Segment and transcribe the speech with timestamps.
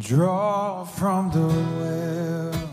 [0.00, 2.70] draw from the well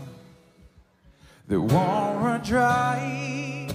[1.46, 3.68] that won't run dry.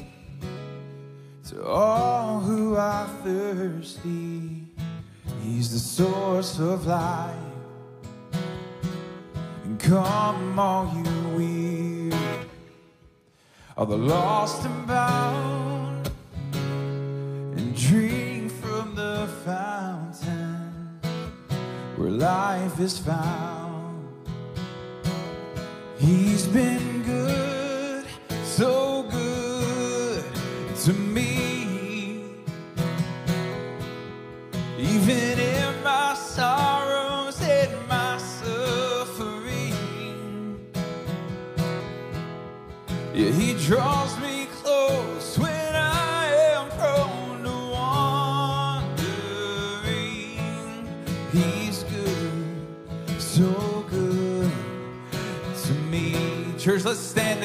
[1.50, 4.66] To all who are thirsty,
[5.44, 7.36] He's the source of life.
[9.66, 12.48] And come, all you weary,
[13.78, 16.10] all the lost and bound,
[16.54, 18.43] and drink
[22.24, 24.08] life is found.
[25.98, 26.83] He's been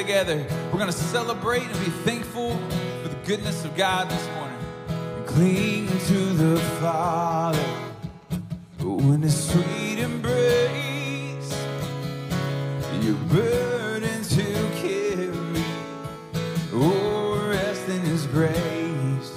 [0.09, 0.47] together.
[0.73, 2.57] We're going to celebrate and be thankful
[3.03, 4.59] for the goodness of God this morning.
[4.89, 7.63] And cling to the Father
[8.81, 11.53] when His sweet embrace,
[13.03, 14.45] your burden to
[14.81, 15.65] carry.
[16.73, 19.33] Oh, rest in His grace.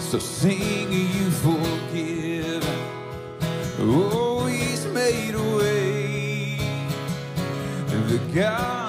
[0.00, 2.78] So sing you forgiven.
[3.78, 6.56] Oh, He's made a way.
[8.08, 8.83] The God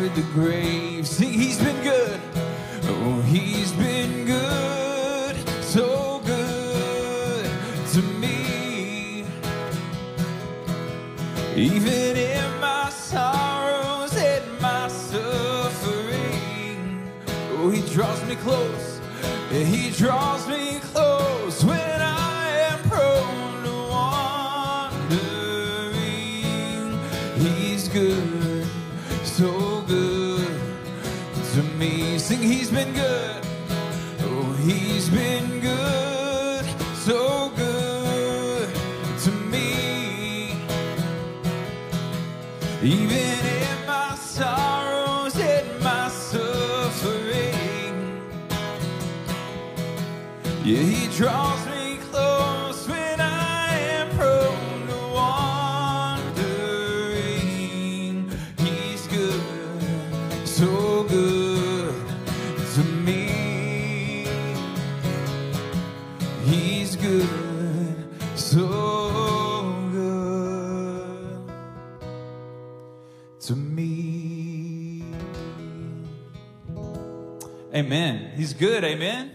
[0.00, 1.06] conquered the grave.
[1.06, 2.20] Sing, He's been good.
[2.84, 5.36] Oh, He's been good.
[5.62, 7.50] So good
[7.92, 9.24] to me.
[11.54, 16.22] Even in my sorrows and my suffering,
[17.52, 19.00] oh, He draws me close.
[19.50, 20.89] He draws me close
[32.40, 33.42] Sing, He's been good.
[34.20, 36.64] Oh, He's been good,
[36.94, 38.68] so good
[39.24, 40.54] to me.
[42.82, 43.29] Even
[77.90, 78.30] Amen.
[78.36, 78.84] He's good.
[78.84, 79.32] Amen.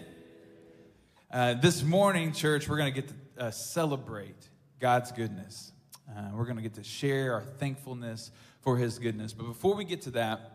[1.30, 4.48] Uh, this morning, church, we're going to get to uh, celebrate
[4.80, 5.74] God's goodness.
[6.10, 9.34] Uh, we're going to get to share our thankfulness for His goodness.
[9.34, 10.54] But before we get to that,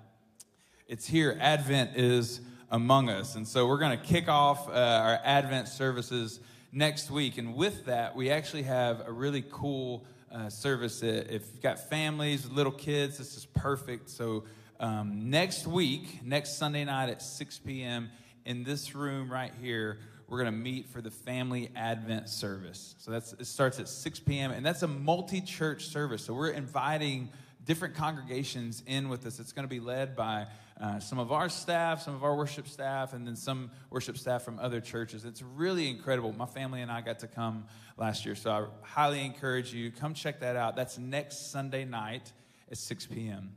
[0.88, 1.36] it's here.
[1.42, 2.40] Advent is
[2.70, 3.34] among us.
[3.34, 6.40] And so we're going to kick off uh, our Advent services
[6.72, 7.36] next week.
[7.36, 11.02] And with that, we actually have a really cool uh, service.
[11.02, 14.08] If you've got families, little kids, this is perfect.
[14.08, 14.44] So
[14.80, 18.10] um, next week, next Sunday night at 6 p.m.,
[18.46, 22.94] in this room right here, we're going to meet for the family Advent service.
[22.98, 24.50] So that's it starts at 6 p.m.
[24.50, 26.24] and that's a multi-church service.
[26.24, 27.28] So we're inviting
[27.64, 29.38] different congregations in with us.
[29.38, 30.46] It's going to be led by
[30.80, 34.42] uh, some of our staff, some of our worship staff, and then some worship staff
[34.42, 35.26] from other churches.
[35.26, 36.32] It's really incredible.
[36.32, 37.66] My family and I got to come
[37.98, 40.76] last year, so I highly encourage you come check that out.
[40.76, 42.32] That's next Sunday night
[42.70, 43.50] at 6 p.m.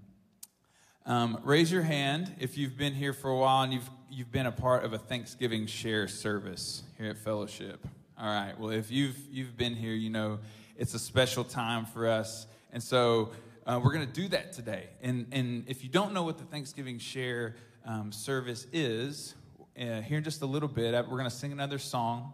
[1.05, 4.45] Um, raise your hand if you've been here for a while and you've you've been
[4.45, 7.85] a part of a Thanksgiving share service here at Fellowship.
[8.17, 8.57] All right.
[8.57, 10.39] Well, if you've you've been here, you know
[10.77, 13.31] it's a special time for us, and so
[13.65, 14.88] uh, we're going to do that today.
[15.01, 19.35] And and if you don't know what the Thanksgiving share um, service is,
[19.77, 22.31] uh, here in just a little bit, we're going to sing another song,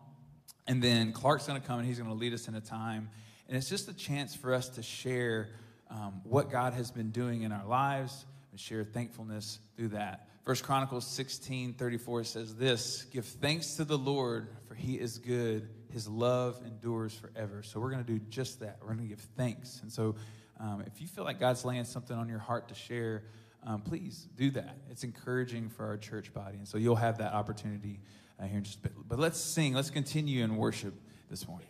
[0.68, 3.10] and then Clark's going to come and he's going to lead us in a time,
[3.48, 5.50] and it's just a chance for us to share
[5.90, 8.26] um, what God has been doing in our lives
[8.60, 10.28] and share thankfulness through that.
[10.44, 15.70] First Chronicles 16 34 says this Give thanks to the Lord, for he is good.
[15.92, 17.64] His love endures forever.
[17.64, 18.78] So we're going to do just that.
[18.82, 19.80] We're going to give thanks.
[19.82, 20.16] And so
[20.60, 23.24] um, if you feel like God's laying something on your heart to share,
[23.66, 24.78] um, please do that.
[24.92, 26.58] It's encouraging for our church body.
[26.58, 28.02] And so you'll have that opportunity
[28.40, 28.94] uh, here in just a bit.
[29.08, 30.94] But let's sing, let's continue in worship
[31.30, 31.70] this morning.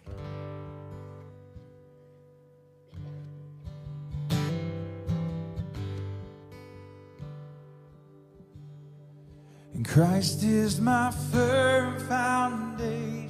[9.79, 13.29] And Christ is my firm foundation.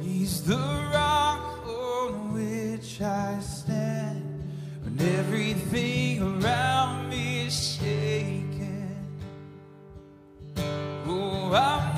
[0.00, 0.56] He's the
[0.94, 4.50] rock on which I stand
[4.82, 8.96] when everything around me is shaken.
[11.06, 11.95] Oh, I'm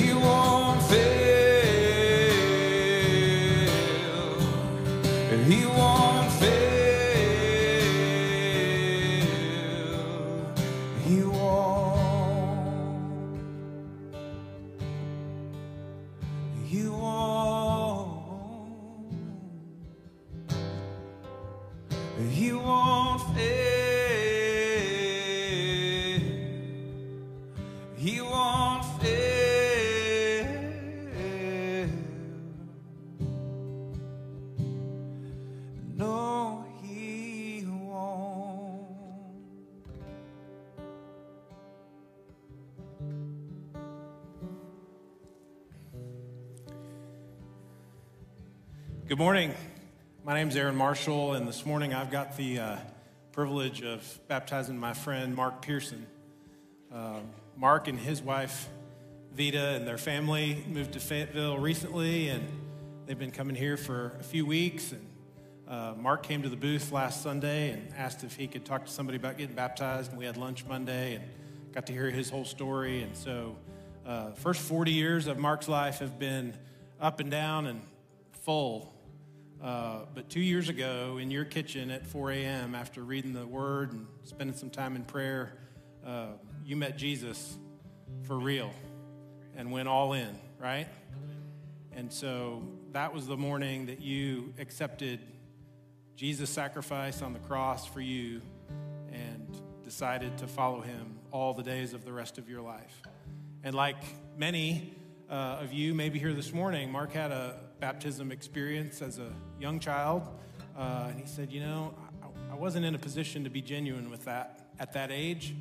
[0.00, 1.00] He won't fail,
[5.52, 6.09] He won't.
[49.20, 49.52] Morning.
[50.24, 52.76] My name is Aaron Marshall, and this morning I've got the uh,
[53.32, 56.06] privilege of baptizing my friend Mark Pearson.
[56.90, 58.70] Um, Mark and his wife
[59.34, 62.48] Vita and their family moved to Fayetteville recently, and
[63.04, 64.92] they've been coming here for a few weeks.
[64.92, 65.06] And
[65.68, 68.90] uh, Mark came to the booth last Sunday and asked if he could talk to
[68.90, 71.24] somebody about getting baptized, and we had lunch Monday and
[71.74, 73.02] got to hear his whole story.
[73.02, 73.58] And so,
[74.06, 76.54] uh, first 40 years of Mark's life have been
[76.98, 77.82] up and down and
[78.44, 78.94] full.
[79.62, 83.92] Uh, but two years ago, in your kitchen at 4 a.m., after reading the Word
[83.92, 85.52] and spending some time in prayer,
[86.06, 86.28] uh,
[86.64, 87.58] you met Jesus
[88.22, 88.72] for real
[89.54, 90.88] and went all in, right?
[91.92, 92.62] And so
[92.92, 95.20] that was the morning that you accepted
[96.16, 98.40] Jesus' sacrifice on the cross for you
[99.12, 103.02] and decided to follow him all the days of the rest of your life.
[103.62, 104.02] And like
[104.38, 104.94] many
[105.28, 109.80] uh, of you, maybe here this morning, Mark had a baptism experience as a young
[109.80, 110.28] child.
[110.76, 114.10] Uh, and he said, You know, I, I wasn't in a position to be genuine
[114.10, 115.54] with that at that age,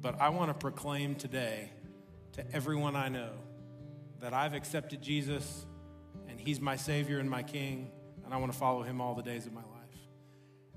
[0.00, 1.70] but I want to proclaim today
[2.32, 3.30] to everyone I know
[4.20, 5.66] that I've accepted Jesus
[6.28, 7.90] and he's my Savior and my King,
[8.24, 9.68] and I want to follow him all the days of my life.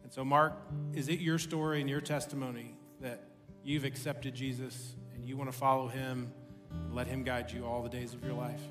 [0.03, 0.53] And so, Mark,
[0.93, 3.23] is it your story and your testimony that
[3.63, 6.31] you've accepted Jesus and you want to follow him
[6.71, 8.61] and let him guide you all the days of your life?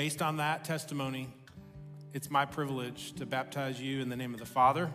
[0.00, 0.12] It is.
[0.12, 1.28] Based on that testimony,
[2.14, 4.90] it's my privilege to baptize you in the name of the Father,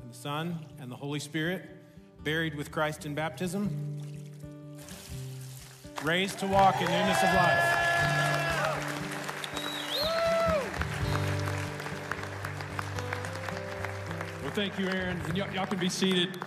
[0.00, 1.62] and the Son, and the Holy Spirit,
[2.24, 3.70] buried with Christ in baptism,
[6.02, 7.76] raised to walk in newness of life.
[14.42, 15.20] Well, thank you, Aaron.
[15.26, 16.38] And y'all, y'all can be seated.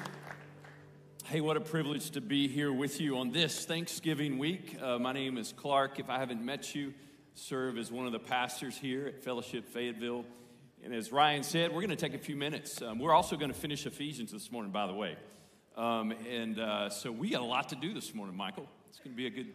[1.26, 4.78] Hey, what a privilege to be here with you on this Thanksgiving week.
[4.82, 6.00] Uh, my name is Clark.
[6.00, 6.94] If I haven't met you,
[7.36, 10.26] serve as one of the pastors here at Fellowship Fayetteville.
[10.84, 12.82] And as Ryan said, we're going to take a few minutes.
[12.82, 15.16] Um, we're also going to finish Ephesians this morning, by the way.
[15.76, 18.68] Um, and uh, so we got a lot to do this morning, Michael.
[18.90, 19.48] It's going to be a good,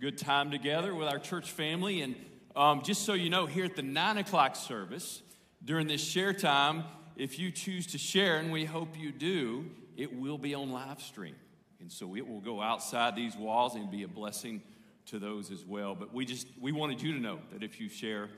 [0.00, 2.02] good time together with our church family.
[2.02, 2.14] And
[2.54, 5.22] um, just so you know, here at the nine o'clock service,
[5.64, 6.84] during this share time,
[7.16, 11.00] if you choose to share, and we hope you do, it will be on live
[11.00, 11.34] stream.
[11.80, 14.62] And so it will go outside these walls and be a blessing
[15.06, 15.94] to those as well.
[15.94, 18.28] But we just we wanted you to know that if you share,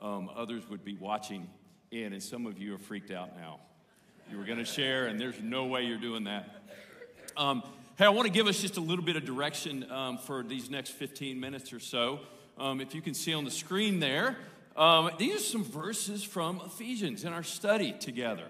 [0.00, 1.48] um, others would be watching
[1.90, 3.60] in, and some of you are freaked out now.
[4.30, 6.48] You were going to share, and there's no way you're doing that.
[7.36, 7.62] Um,
[7.96, 10.70] hey, I want to give us just a little bit of direction um, for these
[10.70, 12.20] next 15 minutes or so.
[12.58, 14.36] Um, if you can see on the screen there,
[14.76, 18.46] um, these are some verses from Ephesians in our study together.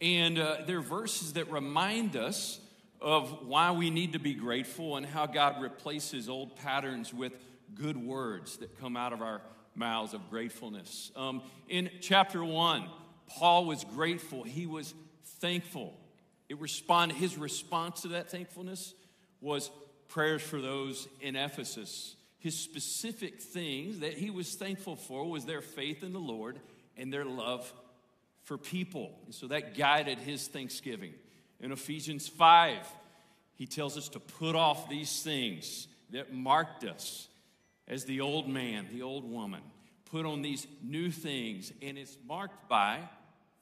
[0.00, 2.60] And uh, they're verses that remind us
[3.04, 7.36] of why we need to be grateful and how God replaces old patterns with
[7.74, 9.42] good words that come out of our
[9.74, 11.12] mouths of gratefulness.
[11.14, 12.88] Um, in chapter 1,
[13.28, 14.94] Paul was grateful, he was
[15.38, 16.00] thankful.
[16.48, 18.94] It responded, his response to that thankfulness
[19.42, 19.70] was
[20.08, 22.16] prayers for those in Ephesus.
[22.38, 26.58] His specific things that he was thankful for was their faith in the Lord
[26.96, 27.70] and their love
[28.44, 29.18] for people.
[29.26, 31.12] And so that guided his thanksgiving.
[31.64, 32.76] In Ephesians 5,
[33.54, 37.28] he tells us to put off these things that marked us
[37.88, 39.62] as the old man, the old woman.
[40.10, 43.00] Put on these new things, and it's marked by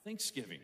[0.04, 0.58] thanksgiving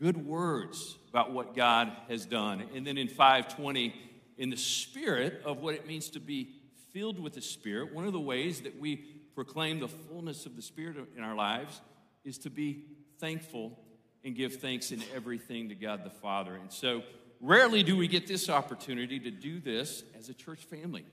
[0.00, 2.64] good words about what God has done.
[2.74, 3.94] And then in 520,
[4.38, 6.54] in the spirit of what it means to be
[6.90, 8.96] filled with the Spirit, one of the ways that we
[9.34, 11.82] proclaim the fullness of the Spirit in our lives
[12.24, 12.86] is to be
[13.20, 13.78] thankful
[14.24, 16.54] and give thanks in everything to God the Father.
[16.54, 17.02] And so,
[17.40, 21.04] rarely do we get this opportunity to do this as a church family,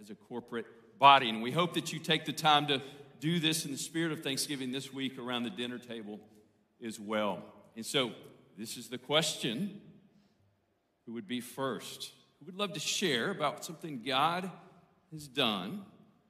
[0.00, 0.66] as a corporate
[0.98, 1.28] body.
[1.28, 2.82] And we hope that you take the time to
[3.20, 6.20] do this in the spirit of Thanksgiving this week around the dinner table
[6.84, 7.42] as well.
[7.76, 8.12] And so,
[8.56, 9.80] this is the question
[11.06, 12.12] who would be first?
[12.38, 14.50] Who would love to share about something God
[15.12, 15.84] has done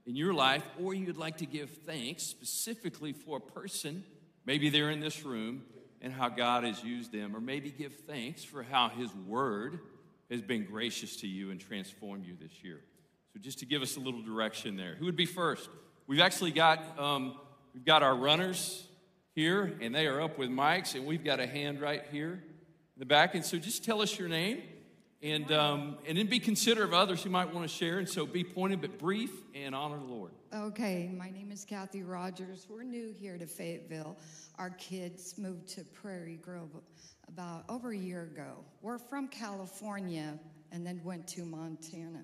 [0.06, 4.04] in your life, or you'd like to give thanks specifically for a person,
[4.46, 5.62] maybe they're in this room,
[6.00, 9.80] and how God has used them, or maybe give thanks for how His Word
[10.30, 12.80] has been gracious to you and transformed you this year.
[13.32, 15.68] So, just to give us a little direction there, who would be first?
[16.06, 17.34] We've actually got um,
[17.74, 18.86] we've got our runners
[19.34, 22.98] here, and they are up with mics, and we've got a hand right here in
[22.98, 23.34] the back.
[23.34, 24.62] And so just tell us your name,
[25.22, 27.98] and, um, and then be considerate of others who might want to share.
[27.98, 30.30] And so be pointed but brief and honor the Lord.
[30.54, 32.66] Okay, my name is Kathy Rogers.
[32.70, 34.16] We're new here to Fayetteville.
[34.58, 36.70] Our kids moved to Prairie Grove
[37.26, 38.64] about over a year ago.
[38.80, 40.38] We're from California
[40.72, 42.22] and then went to Montana.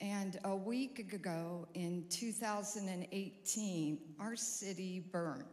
[0.00, 5.44] And a week ago in 2018, our city burned.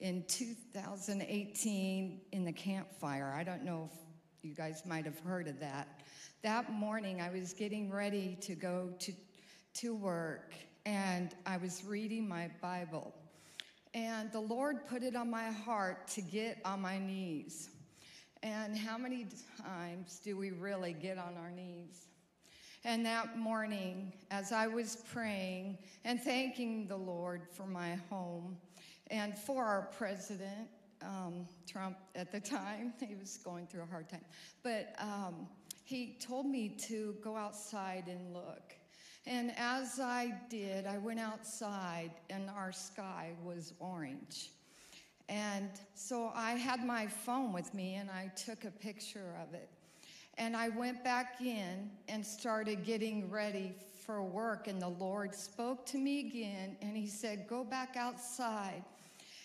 [0.00, 3.32] in 2018 in the Camp Fire.
[3.36, 3.96] I don't know if
[4.42, 6.00] you guys might have heard of that.
[6.42, 9.12] That morning, I was getting ready to go to,
[9.74, 10.52] to work,
[10.84, 13.14] and I was reading my Bible.
[13.94, 17.70] And the Lord put it on my heart to get on my knees.
[18.42, 19.26] And how many
[19.62, 22.06] times do we really get on our knees?
[22.84, 28.56] And that morning, as I was praying and thanking the Lord for my home
[29.08, 30.68] and for our president,
[31.06, 34.24] um, Trump at the time, he was going through a hard time,
[34.62, 35.46] but um,
[35.84, 38.74] he told me to go outside and look.
[39.26, 44.50] And as I did, I went outside and our sky was orange.
[45.28, 49.70] And so I had my phone with me and I took a picture of it.
[50.38, 54.66] And I went back in and started getting ready for work.
[54.66, 58.82] And the Lord spoke to me again and He said, Go back outside.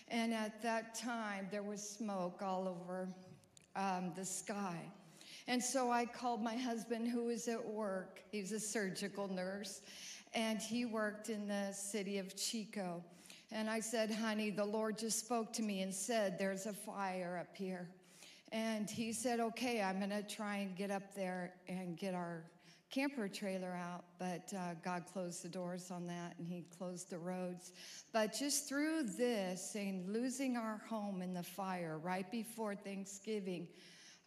[0.09, 3.09] And at that time, there was smoke all over
[3.75, 4.79] um, the sky.
[5.47, 8.21] And so I called my husband, who was at work.
[8.31, 9.81] He was a surgical nurse,
[10.33, 13.03] and he worked in the city of Chico.
[13.51, 17.37] And I said, honey, the Lord just spoke to me and said, there's a fire
[17.39, 17.87] up here.
[18.51, 22.43] And he said, okay, I'm going to try and get up there and get our
[22.89, 24.05] camper trailer out.
[24.19, 27.71] But uh, God closed the doors on that and he closed the roads.
[28.13, 33.67] But just through this and losing our home in the fire right before Thanksgiving,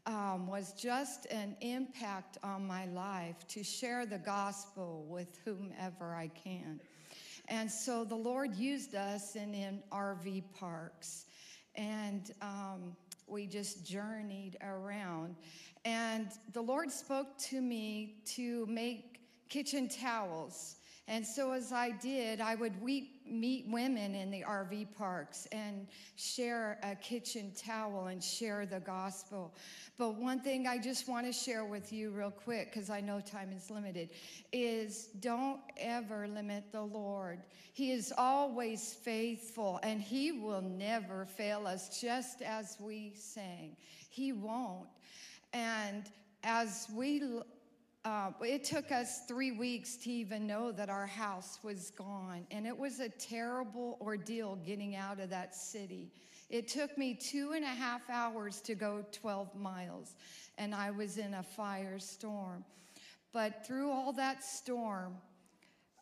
[0.07, 6.29] um, was just an impact on my life to share the gospel with whomever I
[6.29, 6.81] can.
[7.49, 11.27] And so the Lord used us in, in RV parks.
[11.75, 12.97] And um,
[13.27, 15.37] we just journeyed around.
[15.85, 20.77] And the Lord spoke to me to make kitchen towels.
[21.09, 26.79] And so, as I did, I would meet women in the RV parks and share
[26.85, 29.53] a kitchen towel and share the gospel.
[29.99, 33.19] But one thing I just want to share with you, real quick, because I know
[33.21, 34.11] time is limited,
[34.53, 37.41] is don't ever limit the Lord.
[37.73, 43.77] He is always faithful and He will never fail us, just as we sang.
[44.11, 44.87] He won't.
[45.53, 46.05] And
[46.43, 47.23] as we
[48.05, 52.47] uh, it took us three weeks to even know that our house was gone.
[52.51, 56.11] And it was a terrible ordeal getting out of that city.
[56.49, 60.17] It took me two and a half hours to go 12 miles,
[60.59, 62.65] and I was in a firestorm.
[63.33, 65.17] But through all that storm,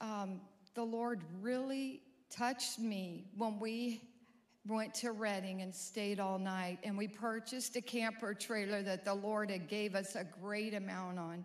[0.01, 0.41] um,
[0.75, 4.08] the Lord really touched me when we
[4.69, 6.79] went to Redding and stayed all night.
[6.85, 11.19] And we purchased a camper trailer that the Lord had gave us a great amount
[11.19, 11.45] on.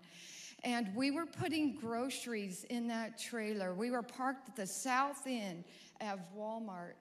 [0.63, 3.73] And we were putting groceries in that trailer.
[3.73, 5.65] We were parked at the south end
[5.99, 6.93] of Walmart.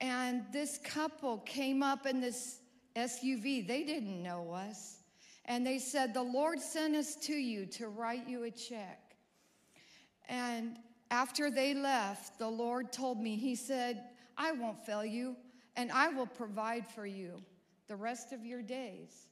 [0.00, 2.60] And this couple came up in this
[2.96, 3.66] SUV.
[3.66, 4.98] They didn't know us.
[5.46, 9.16] And they said, The Lord sent us to you to write you a check.
[10.28, 10.76] And
[11.10, 14.04] after they left, the Lord told me, He said,
[14.36, 15.36] I won't fail you,
[15.76, 17.42] and I will provide for you
[17.88, 19.28] the rest of your days.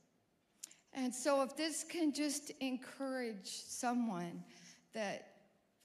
[0.93, 4.43] And so, if this can just encourage someone
[4.93, 5.29] that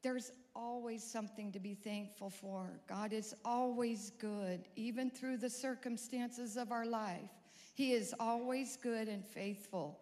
[0.02, 6.58] there's always something to be thankful for, God is always good, even through the circumstances
[6.58, 7.30] of our life.
[7.76, 10.00] He is always good and faithful,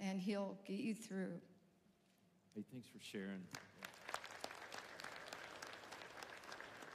[0.00, 1.40] and He'll get you through.
[2.54, 3.42] Hey, thanks for sharing.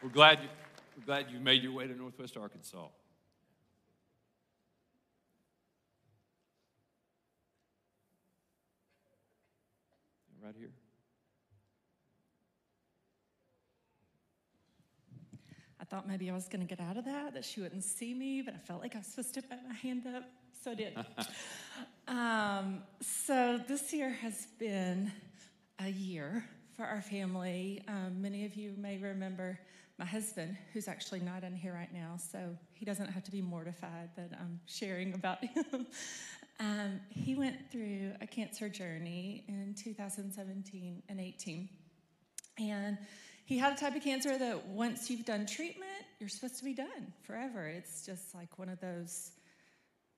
[0.02, 0.50] We're glad, you,
[0.98, 2.88] we're glad you made your way to Northwest Arkansas.
[10.44, 10.72] Right here.
[15.80, 18.14] I thought maybe I was going to get out of that, that she wouldn't see
[18.14, 20.24] me, but I felt like I was supposed to put my hand up,
[20.64, 20.98] so I did.
[22.08, 25.12] um, so this year has been
[25.80, 26.44] a year
[26.76, 27.84] for our family.
[27.88, 29.60] Um, many of you may remember
[30.02, 33.40] my husband, who's actually not in here right now, so he doesn't have to be
[33.40, 35.86] mortified that I'm sharing about him.
[36.60, 41.70] Um, he went through a cancer journey in 2017 and 18.
[42.58, 42.98] And
[43.46, 46.74] he had a type of cancer that once you've done treatment, you're supposed to be
[46.74, 47.68] done forever.
[47.68, 49.34] It's just like one of those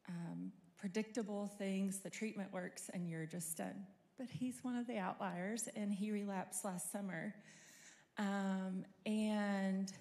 [0.08, 2.00] um, predictable things.
[2.00, 3.86] The treatment works and you're just done.
[4.18, 7.36] But he's one of the outliers, and he relapsed last summer.
[8.18, 9.92] Um, and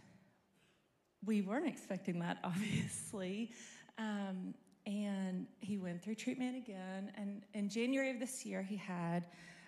[1.24, 3.52] we weren't expecting that, obviously.
[3.98, 4.54] Um,
[4.86, 7.12] and he went through treatment again.
[7.16, 9.26] And in January of this year, he had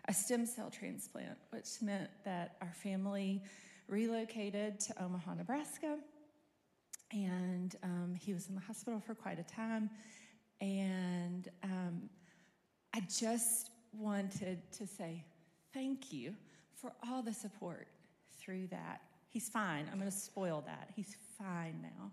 [0.09, 3.43] a stem cell transplant, which meant that our family
[3.89, 5.99] relocated to Omaha, Nebraska.
[7.13, 9.89] and um, he was in the hospital for quite a time.
[10.61, 12.09] And um,
[12.95, 15.25] I just wanted to say
[15.73, 16.35] thank you
[16.75, 17.89] for all the support
[18.45, 19.01] through that.
[19.29, 19.87] He's fine.
[19.91, 20.91] I'm going to spoil that.
[20.95, 22.13] He's fine now.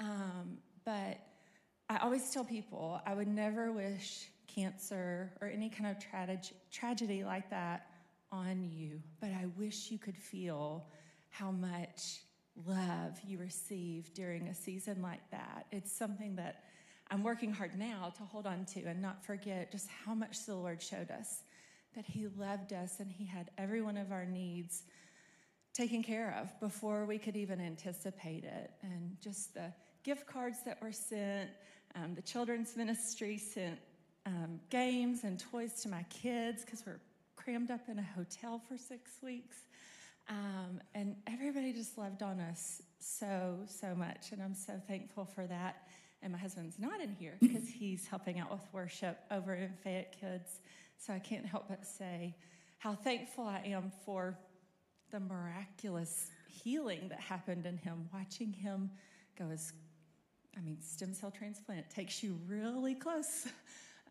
[0.00, 1.18] Um, but
[1.88, 6.40] I always tell people I would never wish cancer or any kind of tra-
[6.72, 7.86] tragedy like that
[8.32, 10.86] on you, but I wish you could feel
[11.30, 12.22] how much
[12.66, 15.66] love you receive during a season like that.
[15.70, 16.64] It's something that
[17.10, 20.54] I'm working hard now to hold on to and not forget just how much the
[20.54, 21.42] Lord showed us
[21.94, 24.82] that He loved us and He had every one of our needs
[25.78, 28.72] taken care of before we could even anticipate it.
[28.82, 31.50] And just the gift cards that were sent,
[31.94, 33.78] um, the children's ministry sent
[34.26, 36.98] um, games and toys to my kids because we're
[37.36, 39.56] crammed up in a hotel for six weeks.
[40.28, 44.32] Um, and everybody just loved on us so, so much.
[44.32, 45.86] And I'm so thankful for that.
[46.22, 50.16] And my husband's not in here because he's helping out with worship over in Fayette
[50.20, 50.58] Kids.
[50.98, 52.34] So I can't help but say
[52.78, 54.36] how thankful I am for
[55.10, 58.90] the miraculous healing that happened in him, watching him
[59.38, 59.72] go as,
[60.56, 63.46] I mean, stem cell transplant takes you really close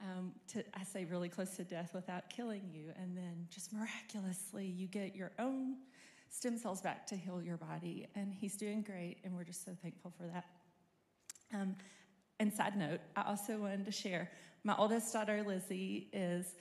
[0.01, 2.91] um, to, I say really close to death without killing you.
[3.01, 5.75] And then just miraculously, you get your own
[6.29, 8.07] stem cells back to heal your body.
[8.15, 10.45] And he's doing great, and we're just so thankful for that.
[11.53, 11.75] Um,
[12.39, 14.29] and side note, I also wanted to share
[14.63, 16.55] my oldest daughter, Lizzie, is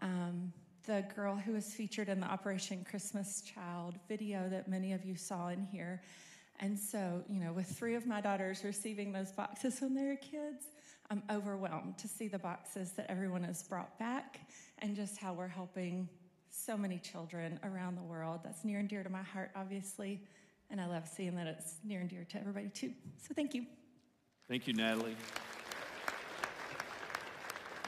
[0.00, 0.52] um,
[0.86, 5.14] the girl who was featured in the Operation Christmas Child video that many of you
[5.14, 6.00] saw in here.
[6.58, 10.16] And so, you know, with three of my daughters receiving those boxes when they were
[10.16, 10.66] kids,
[11.10, 14.40] I'm overwhelmed to see the boxes that everyone has brought back
[14.78, 16.08] and just how we're helping
[16.50, 18.40] so many children around the world.
[18.44, 20.22] That's near and dear to my heart, obviously.
[20.70, 22.92] And I love seeing that it's near and dear to everybody, too.
[23.26, 23.66] So thank you.
[24.48, 25.16] Thank you, Natalie.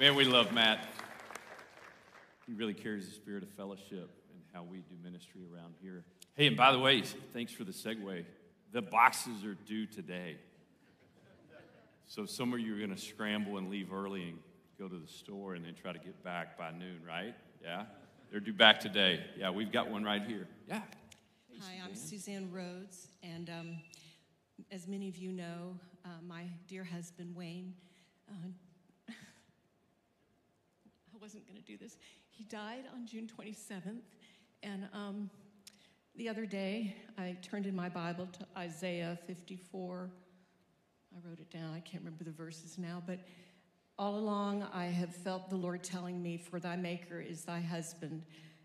[0.00, 0.88] Man, we love Matt.
[2.46, 6.04] He really carries the spirit of fellowship and how we do ministry around here.
[6.34, 7.02] Hey, and by the way,
[7.32, 8.24] thanks for the segue.
[8.72, 10.36] The boxes are due today.
[12.06, 14.38] So some of you are going to scramble and leave early and
[14.78, 17.34] go to the store and then try to get back by noon, right?
[17.62, 17.84] Yeah?
[18.30, 19.20] They're due back today.
[19.38, 20.48] Yeah, we've got one right here.
[20.68, 20.80] Yeah.
[21.48, 23.76] Hey, Hi, I'm Suzanne Rhodes, and um,
[24.70, 27.74] as many of you know, uh, my dear husband Wayne,
[28.28, 28.48] uh,
[29.10, 29.12] I
[31.20, 31.96] wasn't going to do this.
[32.32, 34.02] He died on June 27th,
[34.64, 35.30] and um,
[36.16, 40.10] the other day I turned in my Bible to Isaiah 54
[41.14, 41.74] I wrote it down.
[41.74, 43.18] I can't remember the verses now, but
[43.98, 48.24] all along I have felt the Lord telling me, For thy maker is thy husband.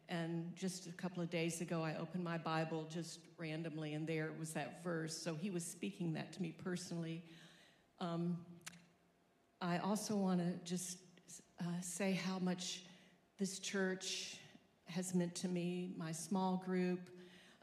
[0.10, 4.32] And just a couple of days ago, I opened my Bible just randomly, and there
[4.39, 5.17] was that verse.
[5.17, 7.21] So he was speaking that to me personally.
[7.99, 8.38] Um,
[9.62, 10.99] I also want to just
[11.60, 12.84] uh, say how much
[13.38, 14.38] this church
[14.86, 17.10] has meant to me, my small group,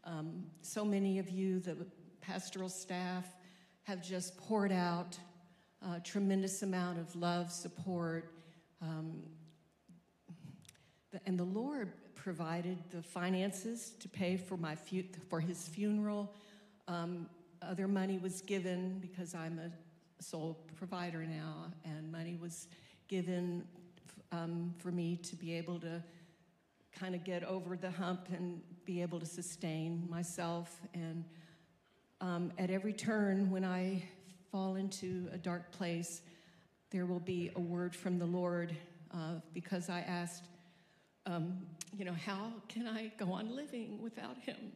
[0.04, 1.76] um, so many of you, the
[2.20, 3.26] pastoral staff,
[3.82, 5.18] have just poured out
[5.82, 8.32] a tremendous amount of love, support.
[8.80, 9.22] Um,
[11.26, 16.32] and the Lord provided the finances to pay for my fu- for his funeral.
[16.88, 17.28] Um,
[17.62, 19.70] other money was given because I'm a
[20.22, 22.68] sole provider now, and money was
[23.08, 23.64] given
[24.32, 26.02] um, for me to be able to
[26.92, 31.24] kind of get over the hump and be able to sustain myself and
[32.24, 34.02] um, at every turn, when I
[34.50, 36.22] fall into a dark place,
[36.90, 38.74] there will be a word from the Lord
[39.12, 40.44] uh, because I asked,
[41.26, 41.58] um,
[41.92, 44.72] you know, how can I go on living without Him?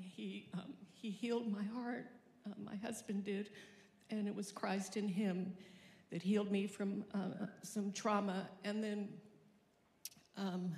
[0.00, 2.06] He, um, he healed my heart,
[2.44, 3.50] uh, my husband did,
[4.10, 5.52] and it was Christ in Him
[6.10, 8.48] that healed me from uh, some trauma.
[8.64, 9.08] And then
[10.36, 10.74] um,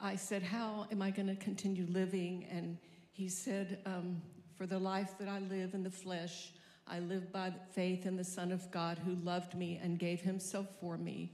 [0.00, 2.46] I said, How am I going to continue living?
[2.50, 2.78] And
[3.12, 4.20] he said, um,
[4.56, 6.52] for the life that I live in the flesh,
[6.86, 10.66] I live by faith in the Son of God who loved me and gave himself
[10.80, 11.32] for me.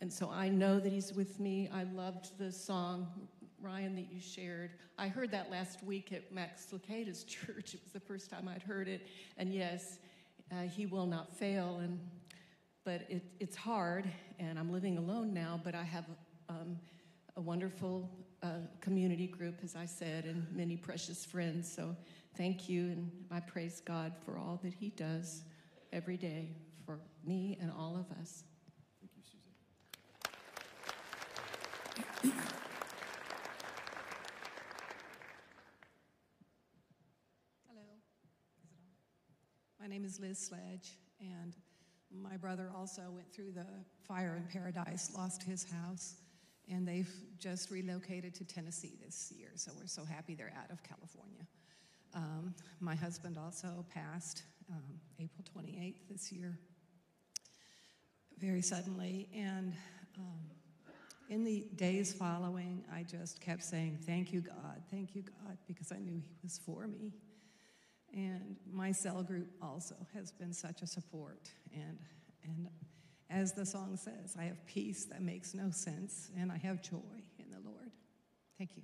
[0.00, 1.68] And so I know that he's with me.
[1.72, 3.08] I loved the song,
[3.60, 4.70] Ryan, that you shared.
[4.96, 7.74] I heard that last week at Max Lucado's church.
[7.74, 9.06] It was the first time I'd heard it.
[9.36, 9.98] And yes,
[10.50, 11.80] uh, he will not fail.
[11.82, 11.98] And
[12.88, 15.60] but it, it's hard, and I'm living alone now.
[15.62, 16.06] But I have
[16.48, 16.78] um,
[17.36, 18.08] a wonderful
[18.42, 21.70] uh, community group, as I said, and many precious friends.
[21.70, 21.94] So
[22.38, 25.42] thank you, and I praise God for all that He does
[25.92, 28.44] every day for me and all of us.
[29.02, 29.22] Thank you,
[32.22, 32.32] Susan.
[37.68, 37.82] Hello.
[39.78, 41.54] My name is is Liz Sledge, and
[42.12, 43.66] my brother also went through the
[44.06, 46.16] fire in Paradise, lost his house,
[46.70, 50.82] and they've just relocated to Tennessee this year, so we're so happy they're out of
[50.82, 51.46] California.
[52.14, 56.58] Um, my husband also passed um, April 28th this year,
[58.38, 59.74] very suddenly, and
[60.18, 60.40] um,
[61.28, 65.92] in the days following, I just kept saying, Thank you, God, thank you, God, because
[65.92, 67.12] I knew He was for me.
[68.14, 71.50] And my cell group also has been such a support.
[71.72, 71.98] And,
[72.42, 72.68] and
[73.30, 77.22] as the song says, I have peace that makes no sense, and I have joy
[77.38, 77.90] in the Lord.
[78.56, 78.82] Thank you.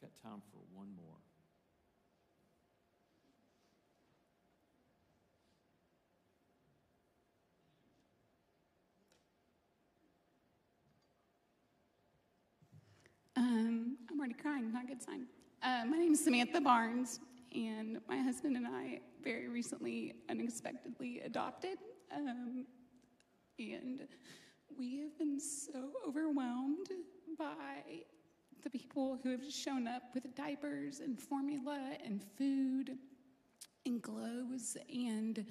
[0.00, 1.16] Got time for one more.
[13.36, 15.26] Um, I'm already crying, not a good sign.
[15.62, 17.18] Uh, my name is Samantha Barnes,
[17.52, 21.78] and my husband and I very recently unexpectedly adopted.
[22.14, 22.66] Um,
[23.58, 24.06] and
[24.78, 26.88] we have been so overwhelmed
[27.36, 28.04] by
[28.62, 32.98] the people who have shown up with diapers and formula and food
[33.86, 34.76] and clothes.
[34.92, 35.44] And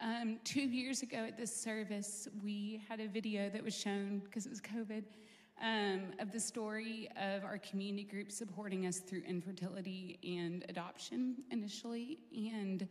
[0.00, 4.46] um, two years ago at this service, we had a video that was shown because
[4.46, 5.04] it was COVID
[5.62, 12.18] um, of the story of our community group supporting us through infertility and adoption initially.
[12.34, 12.86] And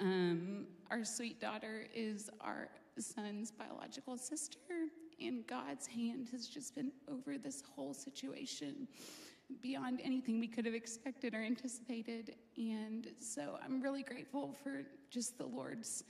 [0.00, 2.68] um, our sweet daughter is our
[2.98, 4.88] son's biological sister,
[5.20, 8.88] and God's hand has just been over this whole situation
[9.60, 12.36] beyond anything we could have expected or anticipated.
[12.56, 16.04] And so I'm really grateful for just the Lord's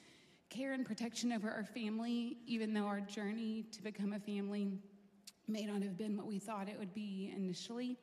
[0.50, 4.68] care and protection over our family, even though our journey to become a family
[5.48, 7.96] may not have been what we thought it would be initially.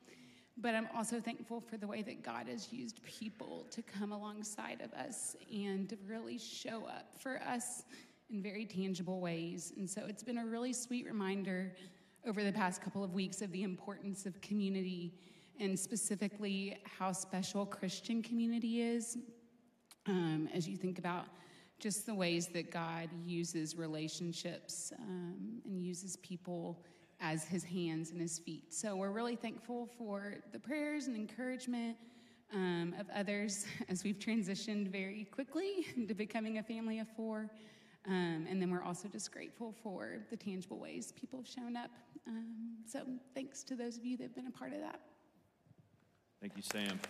[0.60, 4.80] But I'm also thankful for the way that God has used people to come alongside
[4.80, 7.84] of us and to really show up for us
[8.30, 9.72] in very tangible ways.
[9.76, 11.74] And so it's been a really sweet reminder
[12.26, 15.14] over the past couple of weeks of the importance of community
[15.60, 19.18] and specifically how special Christian community is
[20.06, 21.26] um, as you think about
[21.78, 26.82] just the ways that God uses relationships um, and uses people
[27.20, 28.74] as his hands and his feet.
[28.74, 31.96] So we're really thankful for the prayers and encouragement
[32.52, 37.50] um, of others as we've transitioned very quickly into becoming a family of four.
[38.06, 41.90] Um, and then we're also just grateful for the tangible ways people have shown up.
[42.26, 43.02] Um, so
[43.34, 45.00] thanks to those of you that have been a part of that.
[46.40, 47.00] Thank you, Sam.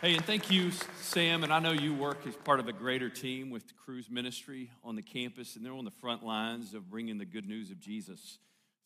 [0.00, 0.70] Hey, and thank you,
[1.00, 1.42] Sam.
[1.42, 4.70] And I know you work as part of a greater team with the Cruise Ministry
[4.84, 7.80] on the campus, and they're on the front lines of bringing the good news of
[7.80, 8.38] Jesus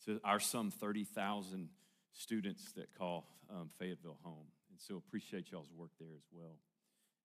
[0.05, 1.69] to our some 30,000
[2.13, 4.47] students that call um, Fayetteville home.
[4.69, 6.55] And so appreciate y'all's work there as well.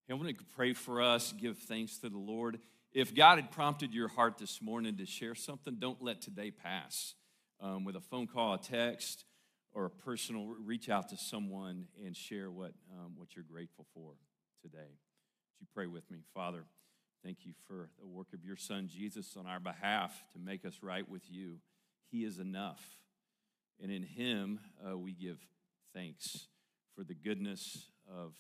[0.09, 2.61] I want to pray for us, give thanks to the Lord.
[2.93, 7.15] If God had prompted your heart this morning to share something, don't let today pass.
[7.61, 9.25] Um, with a phone call, a text,
[9.73, 14.13] or a personal reach out to someone and share what, um, what you're grateful for
[14.63, 14.79] today.
[14.79, 16.19] Would you pray with me?
[16.33, 16.65] Father,
[17.25, 20.79] thank you for the work of your son Jesus on our behalf to make us
[20.83, 21.57] right with you.
[22.13, 22.83] He is enough.
[23.83, 25.39] And in him, uh, we give
[25.93, 26.47] thanks
[26.95, 28.35] for the goodness of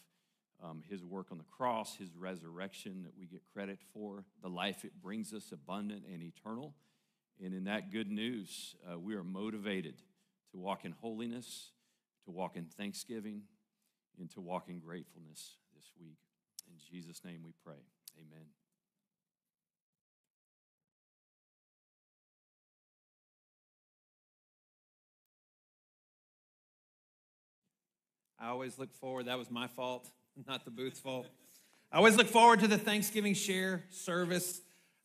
[0.62, 4.84] um, his work on the cross, his resurrection that we get credit for, the life
[4.84, 6.74] it brings us, abundant and eternal.
[7.42, 9.96] And in that good news, uh, we are motivated
[10.52, 11.70] to walk in holiness,
[12.24, 13.42] to walk in thanksgiving,
[14.18, 16.16] and to walk in gratefulness this week.
[16.68, 17.82] In Jesus' name we pray.
[18.18, 18.46] Amen.
[28.38, 30.10] I always look forward, that was my fault,
[30.44, 31.26] not the booth's fault.
[31.90, 34.60] I always look forward to the Thanksgiving share service.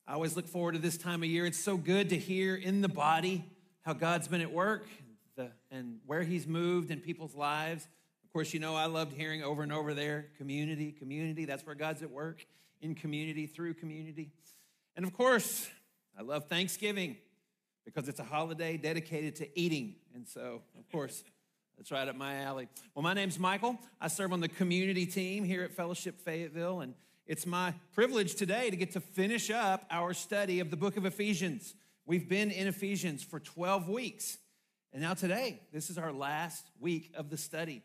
[0.08, 1.46] I always look forward to this time of year.
[1.46, 3.46] It's so good to hear in the body
[3.84, 4.88] how God's been at work
[5.72, 7.88] and where He's moved in people's lives.
[8.26, 11.46] Of course, you know, I loved hearing over and over there community, community.
[11.46, 12.46] That's where God's at work
[12.82, 14.32] in community, through community.
[14.96, 15.70] And of course,
[16.18, 17.18] I love Thanksgiving
[17.86, 19.96] because it's a holiday dedicated to eating.
[20.14, 21.24] And so, of course,
[21.82, 22.68] that's right up my alley.
[22.94, 23.76] Well, my name's Michael.
[24.00, 26.94] I serve on the community team here at Fellowship Fayetteville, and
[27.26, 31.08] it's my privilege today to get to finish up our study of the book of
[31.08, 31.74] Ephesians.
[32.06, 34.38] We've been in Ephesians for 12 weeks.
[34.94, 37.82] And now today, this is our last week of the study.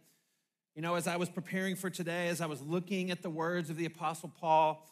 [0.75, 3.71] You know, as I was preparing for today, as I was looking at the words
[3.71, 4.87] of the Apostle Paul,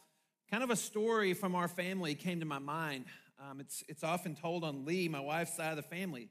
[0.51, 3.05] kind of a story from our family came to my mind.
[3.38, 6.31] Um, it's, it's often told on Lee, my wife's side of the family.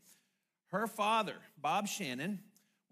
[0.71, 2.39] Her father, Bob Shannon,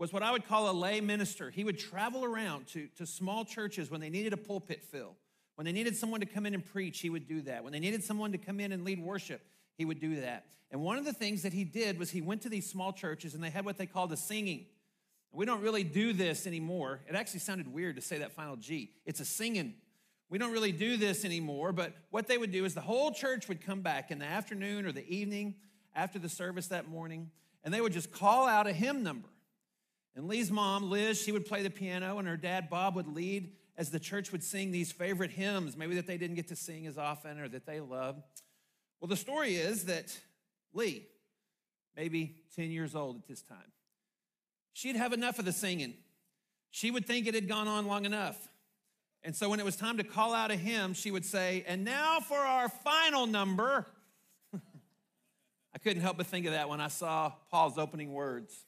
[0.02, 1.52] was what I would call a lay minister.
[1.52, 5.16] He would travel around to, to small churches when they needed a pulpit fill.
[5.54, 7.64] When they needed someone to come in and preach, he would do that.
[7.64, 9.44] When they needed someone to come in and lead worship,
[9.78, 10.48] he would do that.
[10.72, 13.36] And one of the things that he did was he went to these small churches
[13.36, 14.66] and they had what they called a singing.
[15.32, 17.02] We don't really do this anymore.
[17.08, 18.90] It actually sounded weird to say that final G.
[19.06, 19.76] It's a singing.
[20.32, 23.48] We don't really do this anymore, but what they would do is the whole church
[23.48, 25.54] would come back in the afternoon or the evening
[25.96, 27.30] after the service that morning,
[27.64, 29.28] and they would just call out a hymn number.
[30.15, 33.54] And Lee's mom, Liz, she would play the piano, and her dad, Bob, would lead
[33.78, 36.86] as the church would sing these favorite hymns, maybe that they didn't get to sing
[36.86, 38.21] as often or that they loved.
[39.00, 40.15] Well, the story is that
[40.74, 41.08] Lee,
[41.95, 43.71] maybe 10 years old at this time,
[44.74, 45.95] she'd have enough of the singing.
[46.69, 48.50] She would think it had gone on long enough.
[49.24, 51.84] And so when it was time to call out a hymn, she would say, And
[51.84, 53.86] now for our final number.
[55.74, 58.65] I couldn't help but think of that when I saw Paul's opening words.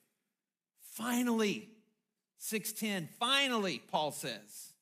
[0.93, 1.69] Finally,
[2.37, 4.73] 610, finally, Paul says.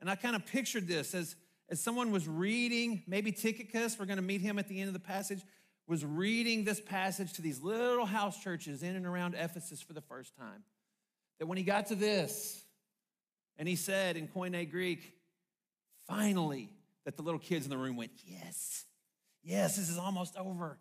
[0.00, 1.36] And I kind of pictured this as,
[1.68, 4.92] as someone was reading, maybe Tychicus, we're going to meet him at the end of
[4.92, 5.40] the passage,
[5.86, 10.00] was reading this passage to these little house churches in and around Ephesus for the
[10.00, 10.64] first time.
[11.38, 12.64] That when he got to this,
[13.56, 15.12] and he said in Koine Greek,
[16.08, 16.70] finally,
[17.04, 18.84] that the little kids in the room went, Yes,
[19.44, 20.78] yes, this is almost over.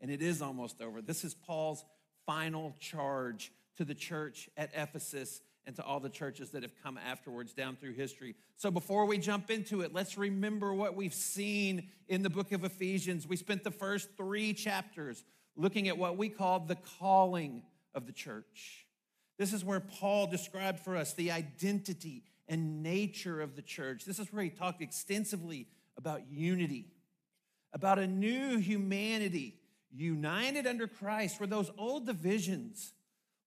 [0.00, 1.02] And it is almost over.
[1.02, 1.84] This is Paul's
[2.24, 6.98] final charge to the church at Ephesus and to all the churches that have come
[6.98, 8.34] afterwards down through history.
[8.56, 12.62] So before we jump into it, let's remember what we've seen in the book of
[12.62, 13.26] Ephesians.
[13.26, 15.24] We spent the first three chapters
[15.56, 17.62] looking at what we call the calling
[17.94, 18.84] of the church.
[19.38, 24.04] This is where Paul described for us the identity and nature of the church.
[24.04, 26.92] This is where he talked extensively about unity,
[27.72, 29.54] about a new humanity
[29.90, 32.92] united under Christ, where those old divisions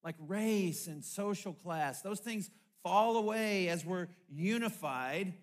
[0.03, 2.49] like race and social class, those things
[2.83, 5.33] fall away as we're unified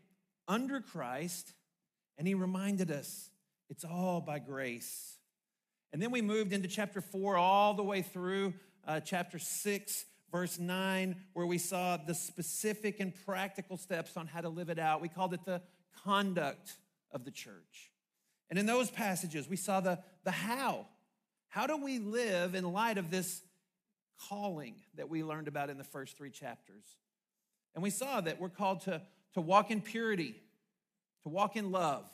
[0.47, 1.53] under Christ.
[2.19, 3.31] And he reminded us
[3.71, 5.17] it's all by grace.
[5.93, 8.55] And then we moved into chapter four, all the way through
[8.87, 14.41] uh, chapter six, verse nine, where we saw the specific and practical steps on how
[14.41, 15.01] to live it out.
[15.01, 15.63] We called it the
[16.05, 16.77] conduct
[17.11, 17.91] of the church.
[18.51, 20.87] And in those passages, we saw the, the how.
[21.49, 23.43] How do we live in light of this
[24.29, 26.85] calling that we learned about in the first three chapters.
[27.75, 29.03] And we saw that we're called to,
[29.35, 30.35] to walk in purity,
[31.23, 32.05] to walk in love,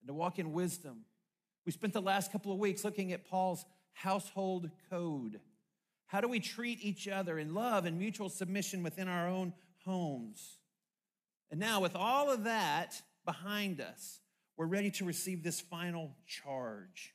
[0.00, 1.04] and to walk in wisdom.
[1.64, 5.40] We spent the last couple of weeks looking at Paul's household code.
[6.06, 10.58] How do we treat each other in love and mutual submission within our own homes?
[11.50, 14.20] And now, with all of that behind us,
[14.56, 17.14] we're ready to receive this final charge.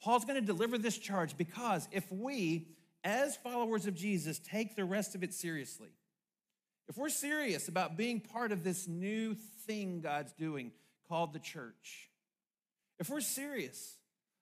[0.00, 2.68] Paul's going to deliver this charge because if we
[3.04, 5.90] as followers of Jesus, take the rest of it seriously.
[6.88, 9.34] If we're serious about being part of this new
[9.66, 10.72] thing God's doing
[11.08, 12.10] called the church,
[12.98, 13.96] if we're serious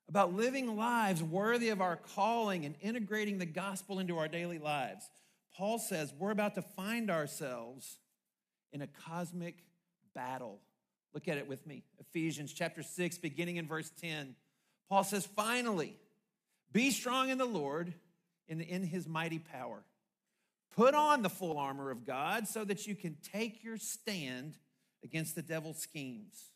[0.09, 5.11] about living lives worthy of our calling and integrating the gospel into our daily lives,
[5.57, 7.99] Paul says we're about to find ourselves
[8.73, 9.57] in a cosmic
[10.15, 10.61] battle.
[11.15, 11.83] Look at it with me.
[11.99, 14.37] Ephesians chapter 6, beginning in verse 10.
[14.89, 15.97] Paul says, Finally,
[16.73, 17.95] be strong in the Lord
[18.49, 19.83] in, in his mighty power.
[20.75, 24.59] Put on the full armor of God so that you can take your stand
[25.03, 26.51] against the devil's schemes.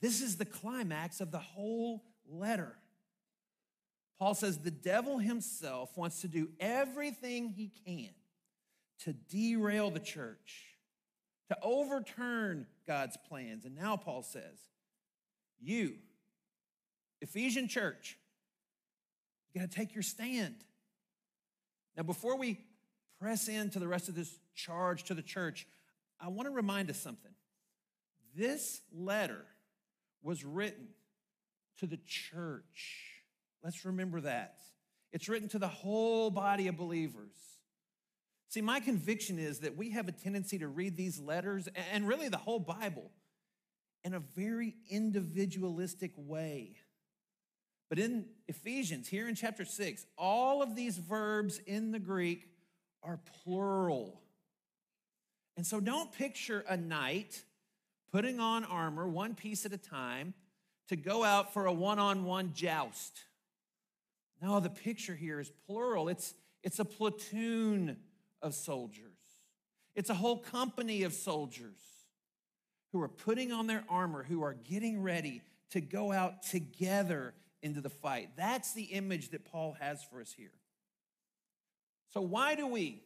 [0.00, 2.76] This is the climax of the whole letter.
[4.18, 8.10] Paul says the devil himself wants to do everything he can
[9.00, 10.76] to derail the church,
[11.48, 13.64] to overturn God's plans.
[13.64, 14.58] And now Paul says,
[15.60, 15.94] You,
[17.20, 18.16] Ephesian church,
[19.52, 20.54] you got to take your stand.
[21.96, 22.58] Now, before we
[23.18, 25.66] press into the rest of this charge to the church,
[26.20, 27.32] I want to remind us something.
[28.34, 29.44] This letter
[30.22, 30.88] was written
[31.78, 33.22] to the church.
[33.62, 34.58] Let's remember that.
[35.12, 37.34] It's written to the whole body of believers.
[38.48, 42.28] See, my conviction is that we have a tendency to read these letters and really
[42.28, 43.10] the whole Bible
[44.04, 46.76] in a very individualistic way.
[47.88, 52.48] But in Ephesians, here in chapter 6, all of these verbs in the Greek
[53.02, 54.20] are plural.
[55.56, 57.44] And so don't picture a knight
[58.10, 60.34] putting on armor one piece at a time,
[60.88, 63.18] to go out for a one on one joust.
[64.40, 66.08] No, the picture here is plural.
[66.08, 67.96] It's, it's a platoon
[68.42, 69.18] of soldiers,
[69.94, 71.80] it's a whole company of soldiers
[72.92, 77.80] who are putting on their armor, who are getting ready to go out together into
[77.80, 78.30] the fight.
[78.36, 80.52] That's the image that Paul has for us here.
[82.12, 83.02] So, why do we,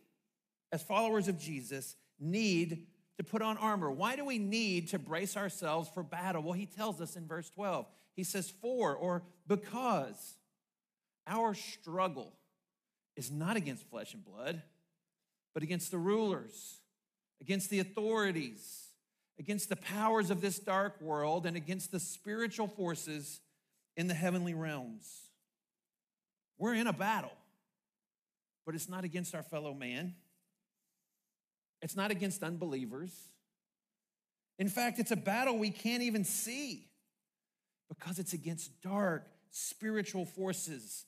[0.73, 2.87] as followers of Jesus, need
[3.19, 3.91] to put on armor?
[3.91, 6.43] Why do we need to brace ourselves for battle?
[6.43, 7.87] Well, he tells us in verse 12.
[8.15, 10.37] He says, For or because
[11.27, 12.33] our struggle
[13.17, 14.63] is not against flesh and blood,
[15.55, 16.79] but against the rulers,
[17.41, 18.89] against the authorities,
[19.39, 23.41] against the powers of this dark world, and against the spiritual forces
[24.01, 25.07] in the heavenly realms.
[26.57, 27.37] We're in a battle,
[28.65, 30.15] but it's not against our fellow man.
[31.83, 33.13] It's not against unbelievers.
[34.59, 36.87] In fact, it's a battle we can't even see
[37.91, 41.05] because it's against dark spiritual forces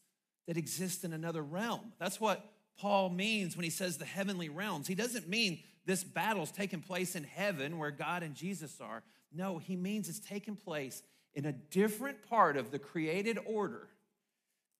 [0.46, 1.92] that exist in another realm.
[1.98, 2.44] That's what
[2.78, 4.86] Paul means when he says the heavenly realms.
[4.86, 9.02] He doesn't mean this battle's taking place in heaven where God and Jesus are.
[9.32, 11.02] No, he means it's taking place
[11.34, 13.88] in a different part of the created order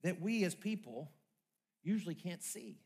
[0.03, 1.11] that we as people
[1.83, 2.79] usually can't see.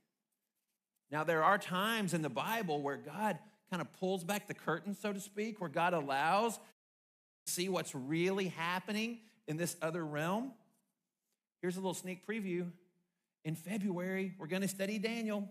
[1.10, 3.38] Now, there are times in the Bible where God
[3.70, 7.94] kind of pulls back the curtain, so to speak, where God allows to see what's
[7.94, 10.52] really happening in this other realm.
[11.62, 12.70] Here's a little sneak preview.
[13.44, 15.48] In February, we're going to study Daniel,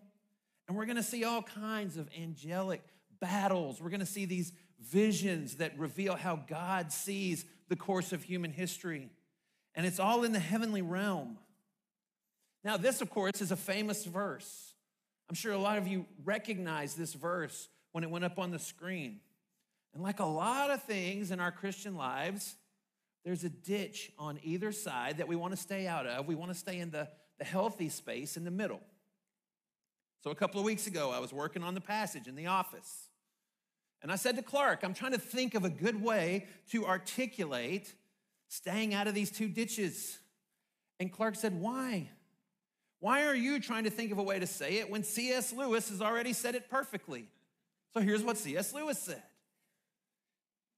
[0.67, 2.81] and we're going to see all kinds of angelic
[3.21, 3.81] battles.
[3.81, 4.51] We're going to see these
[4.81, 9.09] visions that reveal how God sees the course of human history.
[9.73, 11.37] And it's all in the heavenly realm.
[12.63, 14.73] Now, this, of course, is a famous verse.
[15.29, 18.59] I'm sure a lot of you recognize this verse when it went up on the
[18.59, 19.19] screen.
[19.93, 22.55] And like a lot of things in our Christian lives,
[23.23, 26.27] there's a ditch on either side that we want to stay out of.
[26.27, 27.07] We want to stay in the,
[27.39, 28.81] the healthy space in the middle.
[30.23, 33.09] So a couple of weeks ago, I was working on the passage in the office.
[34.05, 37.91] And I said to Clark, I'm trying to think of a good way to articulate
[38.49, 40.19] staying out of these two ditches.
[40.99, 42.11] And Clark said, Why?
[42.99, 45.51] Why are you trying to think of a way to say it when C.S.
[45.51, 47.25] Lewis has already said it perfectly?
[47.95, 48.75] So here's what C.S.
[48.75, 49.23] Lewis said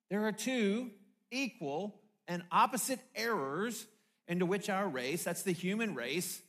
[0.10, 0.92] There are two
[1.30, 2.00] equal
[2.30, 3.88] and opposite errors
[4.30, 6.42] into which our race, that's the human race,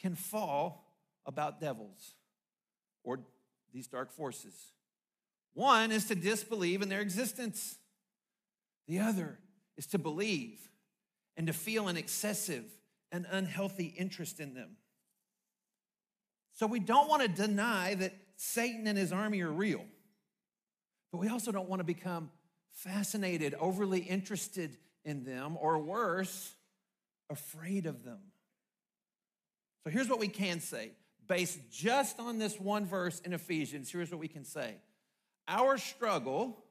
[0.00, 0.84] can fall
[1.26, 2.14] about devils
[3.04, 3.20] or
[3.72, 4.72] these dark forces.
[5.54, 7.76] One is to disbelieve in their existence,
[8.88, 9.38] the other
[9.76, 10.58] is to believe
[11.36, 12.64] and to feel an excessive
[13.10, 14.76] and unhealthy interest in them.
[16.54, 19.84] So we don't want to deny that Satan and his army are real,
[21.10, 22.30] but we also don't want to become
[22.72, 26.54] fascinated, overly interested in them, or worse,
[27.30, 28.18] afraid of them.
[29.84, 30.92] So here's what we can say.
[31.26, 34.76] Based just on this one verse in Ephesians, here's what we can say
[35.48, 36.62] Our struggle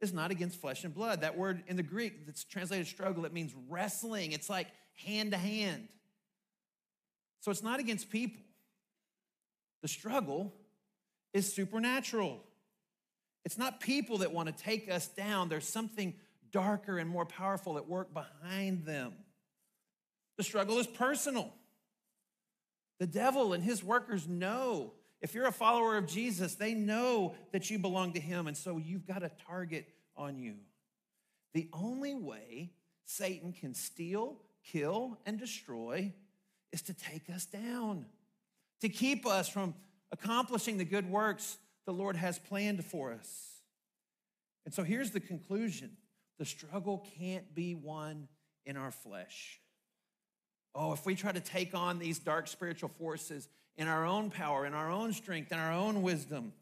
[0.00, 1.20] is not against flesh and blood.
[1.20, 4.32] That word in the Greek that's translated struggle, it means wrestling.
[4.32, 4.68] It's like
[5.04, 5.88] hand to hand.
[7.40, 8.42] So it's not against people.
[9.82, 10.52] The struggle
[11.32, 12.40] is supernatural.
[13.44, 15.48] It's not people that want to take us down.
[15.48, 16.14] There's something
[16.52, 19.12] darker and more powerful at work behind them.
[20.36, 21.52] The struggle is personal.
[23.00, 24.92] The devil and his workers know.
[25.22, 28.76] If you're a follower of Jesus, they know that you belong to him, and so
[28.76, 30.56] you've got a target on you.
[31.54, 32.72] The only way
[33.04, 36.12] Satan can steal, kill, and destroy
[36.72, 38.06] is to take us down
[38.82, 39.74] to keep us from
[40.10, 41.56] accomplishing the good works
[41.86, 43.60] the Lord has planned for us.
[44.64, 45.96] And so here's the conclusion
[46.38, 48.26] the struggle can't be won
[48.66, 49.60] in our flesh.
[50.74, 54.64] Oh, if we try to take on these dark spiritual forces in our own power,
[54.64, 56.52] in our own strength, in our own wisdom,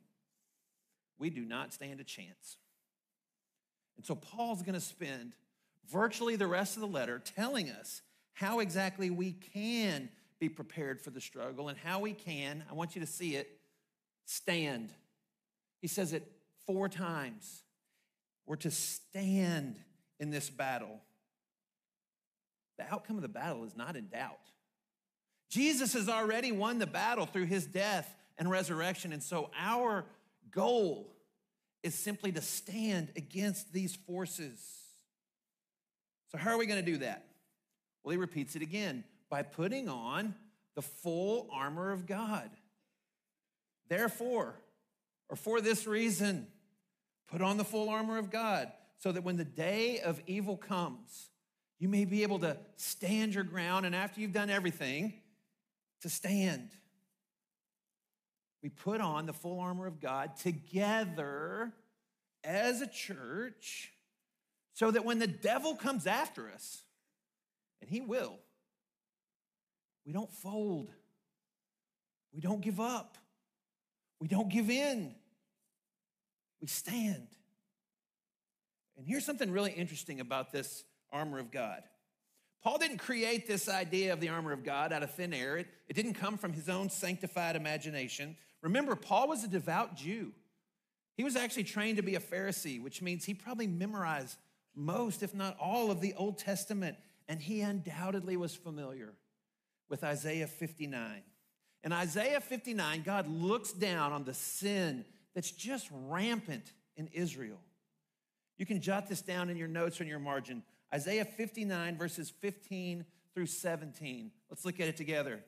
[1.19, 2.57] we do not stand a chance.
[3.97, 5.33] And so Paul's going to spend
[5.91, 8.03] virtually the rest of the letter telling us
[8.33, 10.09] how exactly we can
[10.39, 13.61] be prepared for the struggle and how we can, I want you to see it,
[14.25, 14.91] stand.
[15.81, 16.27] He says it
[16.67, 17.63] four times.
[18.47, 19.77] We're to stand
[20.19, 21.01] in this battle.
[22.81, 24.41] The outcome of the battle is not in doubt.
[25.51, 29.13] Jesus has already won the battle through his death and resurrection.
[29.13, 30.07] And so our
[30.51, 31.13] goal
[31.83, 34.59] is simply to stand against these forces.
[36.33, 37.27] So, how are we going to do that?
[38.03, 40.35] Well, he repeats it again by putting on
[40.75, 42.49] the full armor of God.
[43.91, 44.55] Therefore,
[45.29, 46.47] or for this reason,
[47.29, 51.31] put on the full armor of God so that when the day of evil comes,
[51.81, 55.15] You may be able to stand your ground, and after you've done everything,
[56.03, 56.69] to stand.
[58.63, 61.73] We put on the full armor of God together
[62.45, 63.93] as a church
[64.75, 66.83] so that when the devil comes after us,
[67.81, 68.39] and he will,
[70.05, 70.91] we don't fold,
[72.35, 73.17] we don't give up,
[74.21, 75.15] we don't give in,
[76.61, 77.27] we stand.
[78.99, 81.83] And here's something really interesting about this armor of God.
[82.63, 85.57] Paul didn't create this idea of the armor of God out of thin air.
[85.57, 88.37] It, it didn't come from his own sanctified imagination.
[88.63, 90.33] Remember, Paul was a devout Jew.
[91.17, 94.37] He was actually trained to be a Pharisee, which means he probably memorized
[94.75, 96.97] most, if not all, of the Old Testament.
[97.29, 99.15] And he undoubtedly was familiar
[99.89, 101.23] with Isaiah 59.
[101.83, 105.05] In Isaiah 59, God looks down on the sin
[105.35, 107.61] that's just rampant in Israel.
[108.59, 110.63] You can jot this down in your notes on your margin.
[110.93, 114.31] Isaiah 59, verses 15 through 17.
[114.49, 115.41] Let's look at it together.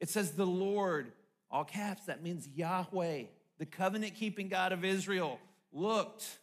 [0.00, 1.12] It says, The Lord,
[1.50, 3.24] all caps, that means Yahweh,
[3.58, 5.40] the covenant keeping God of Israel,
[5.72, 6.38] looked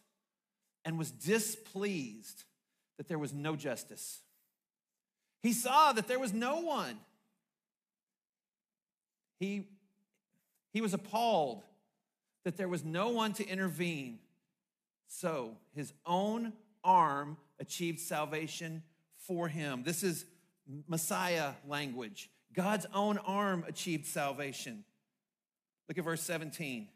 [0.84, 2.44] and was displeased
[2.96, 4.20] that there was no justice.
[5.42, 6.98] He saw that there was no one.
[9.38, 9.68] He,
[10.72, 11.64] he was appalled
[12.44, 14.18] that there was no one to intervene.
[15.08, 16.52] So his own
[16.84, 18.82] arm achieved salvation
[19.26, 19.82] for him.
[19.84, 20.24] This is
[20.86, 22.30] Messiah language.
[22.54, 24.84] God's own arm achieved salvation.
[25.88, 26.88] Look at verse 17.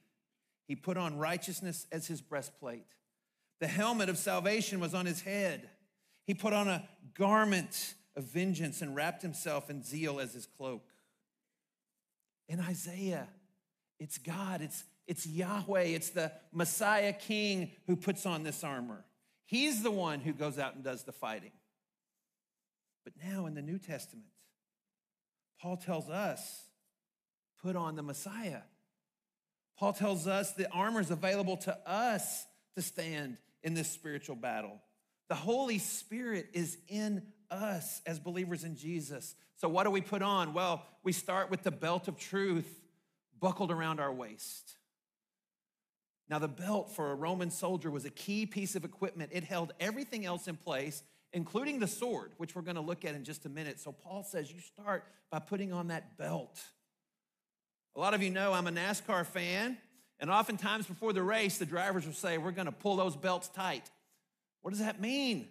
[0.67, 2.87] He put on righteousness as his breastplate.
[3.61, 5.69] The helmet of salvation was on his head.
[6.27, 10.85] He put on a garment of vengeance and wrapped himself in zeal as his cloak.
[12.49, 13.29] In Isaiah,
[13.99, 19.05] it's God, it's, it's Yahweh, it's the Messiah King who puts on this armor.
[19.51, 21.51] He's the one who goes out and does the fighting.
[23.03, 24.29] But now in the New Testament,
[25.61, 26.67] Paul tells us
[27.61, 28.61] put on the Messiah.
[29.77, 32.47] Paul tells us the armor is available to us
[32.77, 34.81] to stand in this spiritual battle.
[35.29, 39.35] The Holy Spirit is in us as believers in Jesus.
[39.57, 40.55] So, what do we put on?
[40.55, 42.81] Well, we start with the belt of truth
[43.41, 44.77] buckled around our waist.
[46.31, 49.31] Now, the belt for a Roman soldier was a key piece of equipment.
[49.35, 51.03] It held everything else in place,
[51.33, 53.81] including the sword, which we're going to look at in just a minute.
[53.81, 56.61] So, Paul says you start by putting on that belt.
[57.97, 59.77] A lot of you know I'm a NASCAR fan,
[60.21, 63.49] and oftentimes before the race, the drivers will say, We're going to pull those belts
[63.49, 63.91] tight.
[64.63, 65.49] What does that mean?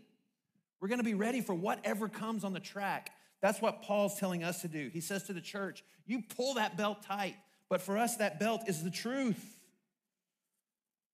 [0.80, 3.12] We're going to be ready for whatever comes on the track.
[3.42, 4.90] That's what Paul's telling us to do.
[4.94, 7.36] He says to the church, You pull that belt tight.
[7.70, 9.59] But for us, that belt is the truth.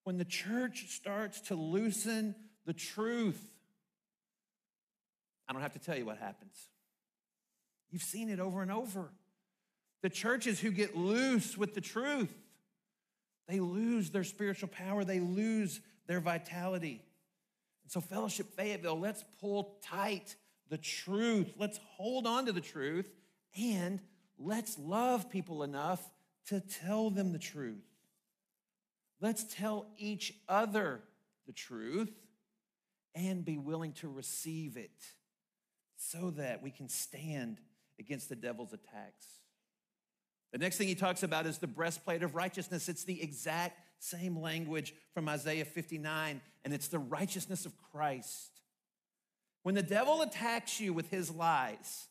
[0.05, 2.35] When the church starts to loosen
[2.65, 3.43] the truth,
[5.49, 6.69] I don't have to tell you what happens.
[7.89, 9.09] You've seen it over and over.
[10.03, 12.31] The churches who get loose with the truth,
[13.47, 17.01] they lose their spiritual power, they lose their vitality.
[17.83, 20.35] And so, Fellowship Fayetteville, let's pull tight
[20.69, 21.51] the truth.
[21.57, 23.11] Let's hold on to the truth
[23.59, 23.99] and
[24.37, 26.07] let's love people enough
[26.47, 27.83] to tell them the truth.
[29.25, 31.01] Let's tell each other
[31.47, 32.13] the truth
[33.15, 35.03] and be willing to receive it
[35.97, 37.59] so that we can stand
[37.99, 39.25] against the devil's attacks.
[40.51, 42.87] The next thing he talks about is the breastplate of righteousness.
[42.87, 48.61] It's the exact same language from Isaiah 59, and it's the righteousness of Christ.
[49.63, 52.09] When the devil attacks you with his lies,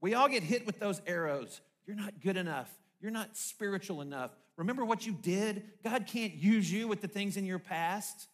[0.00, 1.60] we all get hit with those arrows.
[1.86, 2.74] You're not good enough.
[3.00, 4.32] You're not spiritual enough.
[4.56, 5.64] Remember what you did?
[5.82, 8.28] God can't use you with the things in your past.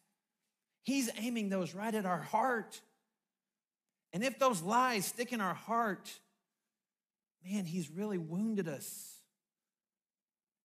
[0.83, 2.81] He's aiming those right at our heart.
[4.13, 6.11] And if those lies stick in our heart,
[7.45, 9.17] man, He's really wounded us.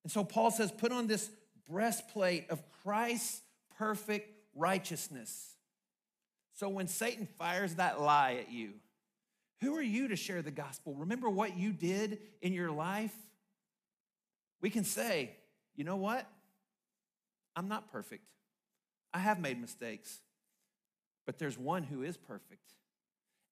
[0.03, 1.30] And so Paul says, put on this
[1.70, 3.41] breastplate of Christ's
[3.78, 5.56] perfect righteousness.
[6.53, 8.74] So when Satan fires that lie at you,
[9.62, 10.93] who are you to share the gospel?
[10.95, 13.16] Remember what you did in your life?
[14.62, 15.32] We can say,
[15.76, 16.30] you know what?
[17.55, 18.23] I'm not perfect.
[19.13, 20.19] I have made mistakes.
[21.26, 22.73] But there's one who is perfect.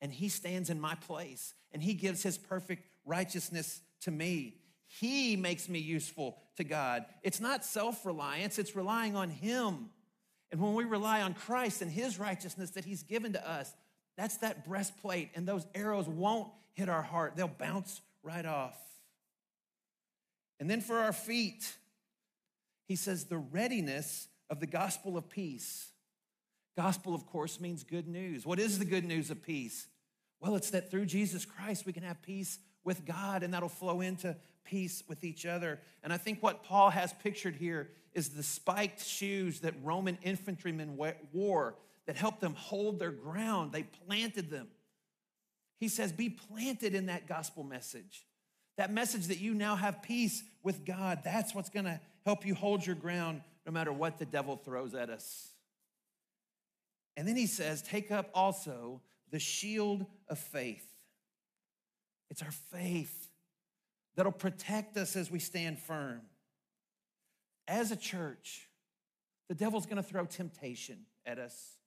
[0.01, 4.55] And he stands in my place and he gives his perfect righteousness to me.
[4.86, 7.05] He makes me useful to God.
[7.24, 9.89] It's not self reliance, it's relying on him.
[10.51, 13.74] And when we rely on Christ and his righteousness that he's given to us,
[14.17, 18.78] that's that breastplate, and those arrows won't hit our heart, they'll bounce right off.
[20.59, 21.76] And then for our feet,
[22.88, 25.89] he says, the readiness of the gospel of peace.
[26.75, 28.45] Gospel, of course, means good news.
[28.45, 29.88] What is the good news of peace?
[30.39, 34.01] Well, it's that through Jesus Christ we can have peace with God, and that'll flow
[34.01, 35.79] into peace with each other.
[36.03, 40.97] And I think what Paul has pictured here is the spiked shoes that Roman infantrymen
[41.31, 41.75] wore
[42.05, 43.71] that helped them hold their ground.
[43.71, 44.67] They planted them.
[45.79, 48.25] He says, Be planted in that gospel message.
[48.77, 51.19] That message that you now have peace with God.
[51.23, 54.93] That's what's going to help you hold your ground no matter what the devil throws
[54.93, 55.49] at us.
[57.15, 59.01] And then he says, Take up also
[59.32, 60.88] the shield of faith.
[62.30, 63.30] It's our faith
[64.15, 66.21] that'll protect us as we stand firm.
[67.67, 68.67] As a church,
[69.49, 71.78] the devil's gonna throw temptation at us.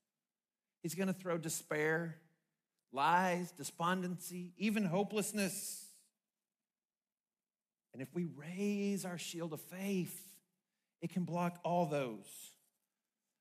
[0.82, 2.16] He's gonna throw despair,
[2.93, 5.84] lies, despondency, even hopelessness.
[7.93, 10.26] And if we raise our shield of faith,
[11.07, 12.50] it can block all those.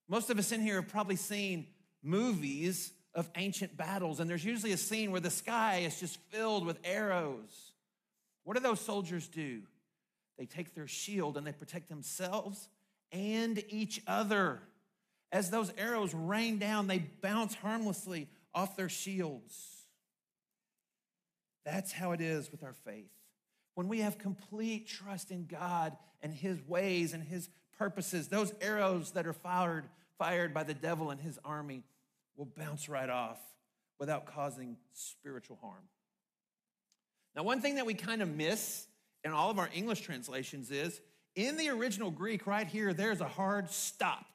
[0.07, 1.65] Most of us in here have probably seen
[2.03, 6.63] movies of ancient battles, and there's usually a scene where the sky is just filled
[6.63, 7.71] with arrows.
[8.43, 9.63] What do those soldiers do?
[10.37, 12.69] They take their shield and they protect themselves
[13.11, 14.59] and each other.
[15.31, 19.55] As those arrows rain down, they bounce harmlessly off their shields.
[21.65, 23.09] That's how it is with our faith.
[23.75, 29.11] When we have complete trust in God and His ways and His purposes, those arrows
[29.11, 29.85] that are fired,
[30.17, 31.83] fired by the devil and his army
[32.35, 33.39] will bounce right off
[33.99, 35.83] without causing spiritual harm.
[37.35, 38.87] Now, one thing that we kind of miss
[39.23, 41.01] in all of our English translations is
[41.35, 44.25] in the original Greek, right here, there's a hard stop.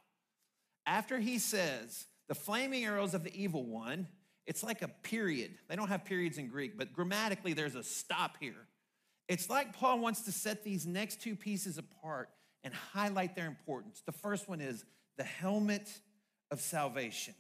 [0.86, 4.07] After he says, the flaming arrows of the evil one,
[4.47, 5.53] it's like a period.
[5.68, 8.66] They don't have periods in Greek, but grammatically, there's a stop here.
[9.30, 12.30] It's like Paul wants to set these next two pieces apart
[12.64, 14.02] and highlight their importance.
[14.04, 14.84] The first one is
[15.16, 15.88] the helmet
[16.50, 17.34] of salvation.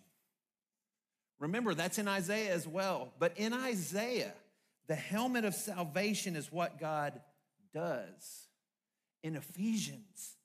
[1.40, 3.12] Remember, that's in Isaiah as well.
[3.18, 4.34] But in Isaiah,
[4.86, 7.20] the helmet of salvation is what God
[7.74, 8.46] does.
[9.24, 10.36] In Ephesians,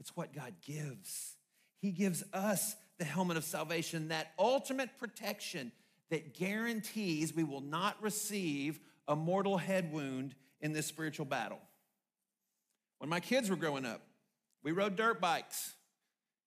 [0.00, 1.34] it's what God gives.
[1.80, 5.72] He gives us the helmet of salvation, that ultimate protection
[6.10, 8.78] that guarantees we will not receive
[9.08, 11.60] a mortal head wound in this spiritual battle.
[12.98, 14.02] When my kids were growing up,
[14.62, 15.74] we rode dirt bikes,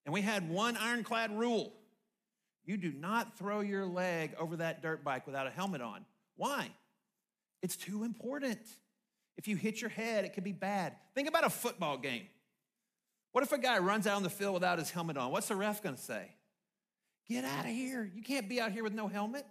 [0.05, 1.73] and we had one ironclad rule
[2.65, 6.05] you do not throw your leg over that dirt bike without a helmet on.
[6.35, 6.69] Why?
[7.61, 8.59] It's too important.
[9.37, 10.95] If you hit your head, it could be bad.
[11.13, 12.27] Think about a football game.
[13.31, 15.31] What if a guy runs out on the field without his helmet on?
[15.31, 16.29] What's the ref gonna say?
[17.27, 18.09] Get out of here.
[18.13, 19.45] You can't be out here with no helmet.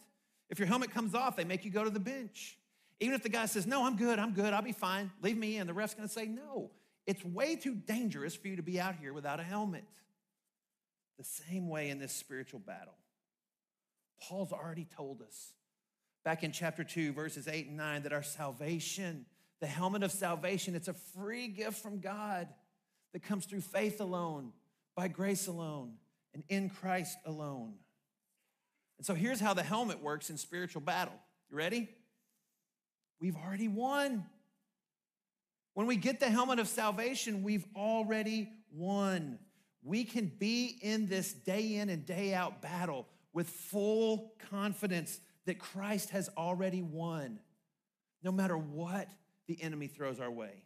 [0.49, 2.59] If your helmet comes off, they make you go to the bench.
[3.03, 5.57] Even if the guy says, No, I'm good, I'm good, I'll be fine, leave me
[5.57, 6.71] in, the ref's gonna say, No,
[7.05, 9.85] it's way too dangerous for you to be out here without a helmet.
[11.19, 12.95] The same way in this spiritual battle.
[14.21, 15.53] Paul's already told us
[16.25, 19.27] back in chapter 2, verses 8 and 9, that our salvation,
[19.61, 22.47] the helmet of salvation, it's a free gift from God
[23.13, 24.53] that comes through faith alone,
[24.95, 25.95] by grace alone,
[26.35, 27.75] and in Christ alone.
[28.99, 31.15] And so here's how the helmet works in spiritual battle.
[31.51, 31.89] You ready?
[33.23, 34.27] We've already won.
[35.75, 39.39] When we get the helmet of salvation, we've already won.
[39.85, 45.61] We can be in this day in and day out battle with full confidence that
[45.61, 47.39] Christ has already won,
[48.25, 49.07] no matter what
[49.47, 50.65] the enemy throws our way.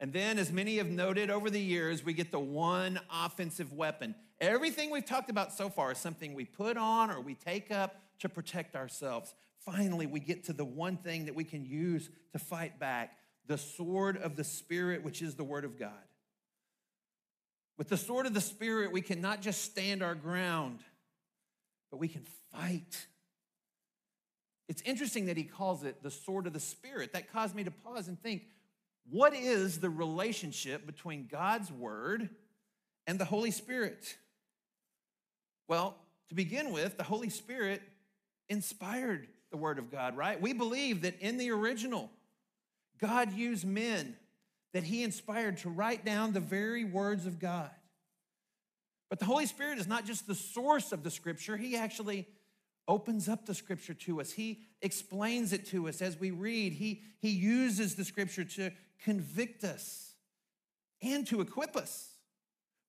[0.00, 4.14] And then, as many have noted over the years, we get the one offensive weapon.
[4.38, 8.02] Everything we've talked about so far is something we put on or we take up
[8.18, 9.34] to protect ourselves.
[9.64, 13.58] Finally, we get to the one thing that we can use to fight back the
[13.58, 15.90] sword of the Spirit, which is the Word of God.
[17.76, 20.80] With the sword of the Spirit, we can not just stand our ground,
[21.90, 23.06] but we can fight.
[24.68, 27.12] It's interesting that he calls it the sword of the Spirit.
[27.12, 28.42] That caused me to pause and think
[29.10, 32.30] what is the relationship between God's word
[33.06, 34.16] and the Holy Spirit?
[35.66, 35.96] Well,
[36.28, 37.82] to begin with, the Holy Spirit
[38.48, 40.40] inspired the word of God, right?
[40.40, 42.10] We believe that in the original,
[43.00, 44.16] God used men
[44.72, 47.70] that he inspired to write down the very words of God.
[49.10, 52.26] But the Holy Spirit is not just the source of the scripture, He actually
[52.88, 54.32] opens up the scripture to us.
[54.32, 56.72] He explains it to us as we read.
[56.72, 58.70] He, he uses the scripture to
[59.04, 60.14] convict us
[61.02, 62.08] and to equip us.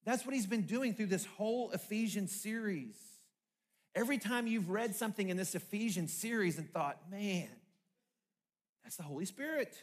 [0.05, 2.95] That's what He's been doing through this whole Ephesians series.
[3.95, 7.49] Every time you've read something in this Ephesians series and thought, man,
[8.83, 9.75] that's the Holy Spirit.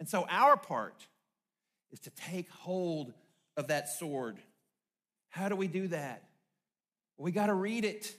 [0.00, 1.06] And so our part
[1.92, 3.12] is to take hold
[3.56, 4.38] of that sword
[5.34, 6.22] how do we do that?
[7.18, 8.14] We got to read it,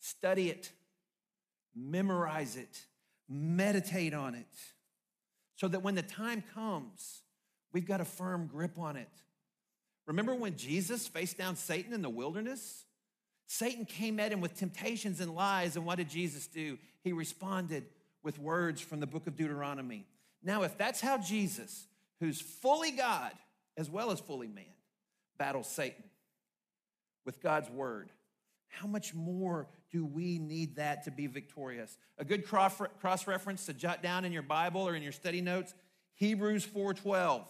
[0.00, 0.72] study it,
[1.72, 2.80] memorize it,
[3.28, 4.48] meditate on it,
[5.54, 7.22] so that when the time comes,
[7.72, 9.08] we've got a firm grip on it.
[10.08, 12.83] Remember when Jesus faced down Satan in the wilderness?
[13.46, 16.78] Satan came at him with temptations and lies, and what did Jesus do?
[17.02, 17.84] He responded
[18.22, 20.06] with words from the book of Deuteronomy.
[20.42, 21.86] Now, if that's how Jesus,
[22.20, 23.32] who's fully God
[23.76, 24.64] as well as fully man,
[25.38, 26.04] battles Satan
[27.26, 28.10] with God's word,
[28.68, 31.96] how much more do we need that to be victorious?
[32.18, 35.74] A good cross reference to jot down in your Bible or in your study notes,
[36.14, 37.44] Hebrews 4:12.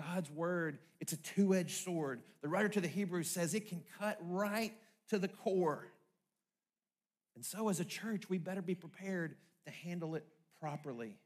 [0.00, 2.20] God's word, it's a two-edged sword.
[2.42, 4.72] The writer to the Hebrews says it can cut right
[5.08, 5.86] to the core.
[7.36, 9.36] And so as a church, we better be prepared
[9.66, 10.24] to handle it
[10.60, 11.16] properly.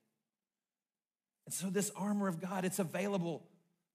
[1.46, 3.42] And so this armor of God, it's available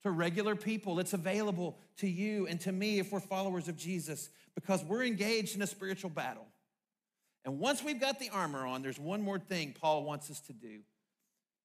[0.03, 0.99] to regular people.
[0.99, 5.55] It's available to you and to me if we're followers of Jesus because we're engaged
[5.55, 6.45] in a spiritual battle.
[7.45, 10.53] And once we've got the armor on, there's one more thing Paul wants us to
[10.53, 10.79] do.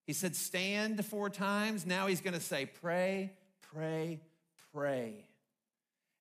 [0.07, 1.87] He said, Stand four times.
[1.87, 3.33] Now he's going to say, Pray,
[3.73, 4.21] pray,
[4.73, 5.27] pray.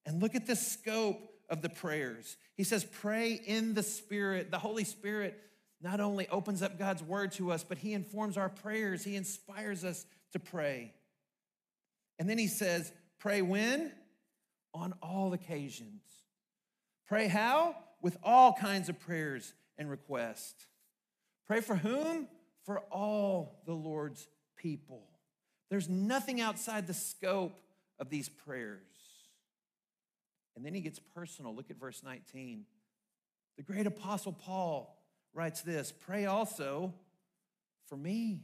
[0.05, 2.37] And look at the scope of the prayers.
[2.55, 4.51] He says, Pray in the Spirit.
[4.51, 5.39] The Holy Spirit
[5.81, 9.83] not only opens up God's word to us, but he informs our prayers, he inspires
[9.83, 10.93] us to pray.
[12.19, 13.91] And then he says, Pray when?
[14.73, 16.01] On all occasions.
[17.07, 17.75] Pray how?
[18.01, 20.65] With all kinds of prayers and requests.
[21.45, 22.27] Pray for whom?
[22.65, 25.03] For all the Lord's people.
[25.69, 27.59] There's nothing outside the scope
[27.99, 28.79] of these prayers.
[30.55, 31.55] And then he gets personal.
[31.55, 32.65] Look at verse 19.
[33.57, 35.03] The great apostle Paul
[35.33, 36.93] writes this Pray also
[37.87, 38.41] for me,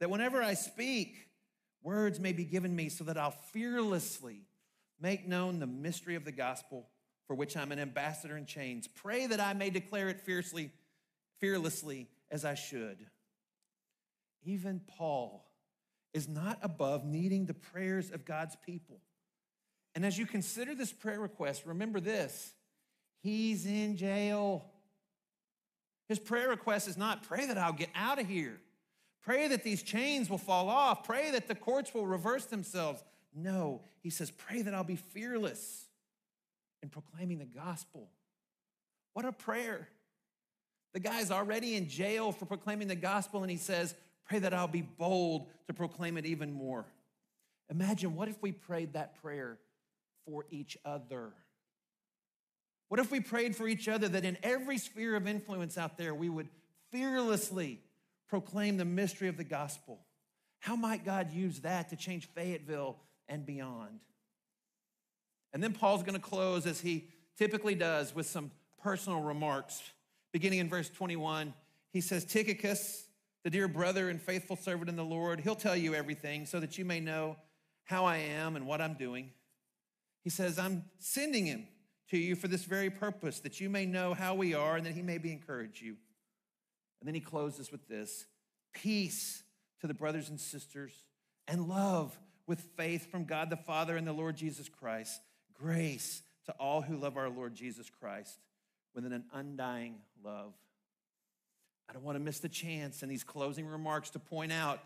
[0.00, 1.28] that whenever I speak,
[1.82, 4.42] words may be given me so that I'll fearlessly
[5.00, 6.88] make known the mystery of the gospel
[7.26, 8.88] for which I'm an ambassador in chains.
[8.88, 10.70] Pray that I may declare it fiercely,
[11.38, 12.98] fearlessly as I should.
[14.44, 15.46] Even Paul
[16.12, 19.00] is not above needing the prayers of God's people.
[19.94, 22.54] And as you consider this prayer request, remember this
[23.22, 24.64] he's in jail.
[26.08, 28.58] His prayer request is not pray that I'll get out of here.
[29.22, 31.04] Pray that these chains will fall off.
[31.04, 33.04] Pray that the courts will reverse themselves.
[33.34, 35.86] No, he says, pray that I'll be fearless
[36.82, 38.10] in proclaiming the gospel.
[39.12, 39.88] What a prayer.
[40.92, 43.94] The guy's already in jail for proclaiming the gospel, and he says,
[44.28, 46.86] Pray that I'll be bold to proclaim it even more.
[47.70, 49.58] Imagine what if we prayed that prayer
[50.24, 51.32] for each other?
[52.88, 56.14] What if we prayed for each other that in every sphere of influence out there,
[56.14, 56.48] we would
[56.90, 57.80] fearlessly
[58.28, 60.00] proclaim the mystery of the gospel?
[60.60, 64.00] How might God use that to change Fayetteville and beyond?
[65.52, 68.50] And then Paul's going to close as he typically does with some
[68.82, 69.82] personal remarks.
[70.32, 71.52] Beginning in verse 21,
[71.92, 73.06] he says, Tychicus,
[73.44, 76.78] the dear brother and faithful servant in the Lord, he'll tell you everything so that
[76.78, 77.36] you may know
[77.84, 79.30] how I am and what I'm doing.
[80.22, 81.66] He says, I'm sending him
[82.10, 84.94] to you for this very purpose, that you may know how we are and that
[84.94, 85.96] he may be encourage you.
[87.00, 88.26] And then he closes with this
[88.72, 89.42] peace
[89.80, 90.92] to the brothers and sisters
[91.48, 95.20] and love with faith from God the Father and the Lord Jesus Christ.
[95.52, 98.38] Grace to all who love our Lord Jesus Christ
[98.94, 100.52] with an undying love.
[101.88, 104.80] I don't want to miss the chance in these closing remarks to point out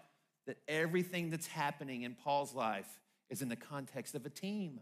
[0.46, 3.00] that everything that's happening in Paul's life
[3.30, 4.80] is in the context of a team.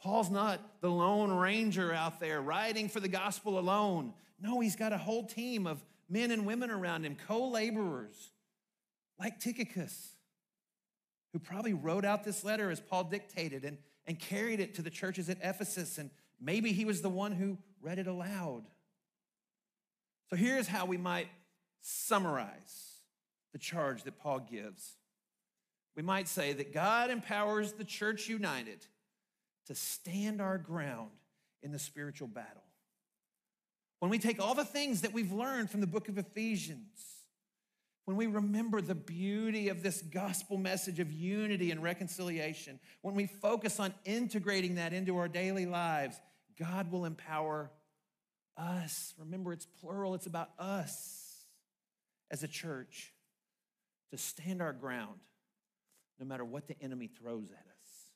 [0.00, 4.12] Paul's not the lone ranger out there riding for the gospel alone.
[4.40, 8.32] No, he's got a whole team of men and women around him, co laborers,
[9.18, 10.16] like Tychicus,
[11.32, 14.90] who probably wrote out this letter as Paul dictated and, and carried it to the
[14.90, 15.98] churches at Ephesus.
[15.98, 18.64] And maybe he was the one who read it aloud.
[20.30, 21.28] So here's how we might
[21.82, 23.00] summarize
[23.52, 24.96] the charge that Paul gives.
[25.94, 28.86] We might say that God empowers the church united
[29.66, 31.10] to stand our ground
[31.62, 32.62] in the spiritual battle.
[34.00, 36.98] When we take all the things that we've learned from the book of Ephesians,
[38.04, 43.26] when we remember the beauty of this gospel message of unity and reconciliation, when we
[43.26, 46.20] focus on integrating that into our daily lives,
[46.62, 47.70] God will empower
[48.56, 49.14] us.
[49.18, 51.44] Remember, it's plural, it's about us
[52.30, 53.12] as a church
[54.10, 55.20] to stand our ground
[56.20, 58.06] no matter what the enemy throws at us.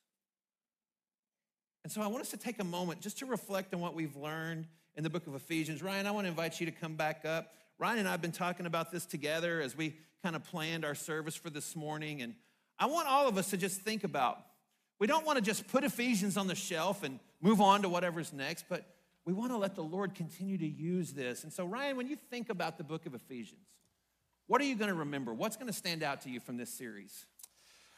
[1.83, 4.15] And so I want us to take a moment just to reflect on what we've
[4.15, 5.81] learned in the book of Ephesians.
[5.83, 7.53] Ryan, I want to invite you to come back up.
[7.79, 10.95] Ryan and I have been talking about this together as we kind of planned our
[10.95, 12.21] service for this morning.
[12.21, 12.35] And
[12.79, 14.37] I want all of us to just think about
[14.99, 18.33] We don't want to just put Ephesians on the shelf and move on to whatever's
[18.33, 18.85] next, but
[19.25, 21.43] we want to let the Lord continue to use this.
[21.43, 23.67] And so, Ryan, when you think about the book of Ephesians,
[24.47, 25.33] what are you going to remember?
[25.33, 27.25] What's going to stand out to you from this series?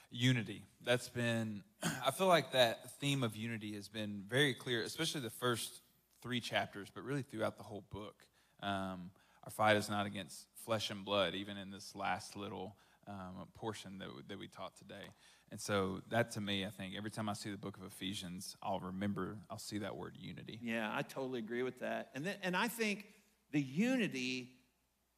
[0.09, 0.63] Unity.
[0.83, 5.29] That's been, I feel like that theme of unity has been very clear, especially the
[5.29, 5.81] first
[6.21, 8.15] three chapters, but really throughout the whole book.
[8.61, 9.11] Um,
[9.43, 12.75] our fight is not against flesh and blood, even in this last little
[13.07, 15.05] um, portion that, that we taught today.
[15.51, 18.55] And so that to me, I think every time I see the book of Ephesians,
[18.61, 20.59] I'll remember, I'll see that word unity.
[20.61, 22.09] Yeah, I totally agree with that.
[22.13, 23.05] And, then, and I think
[23.51, 24.51] the unity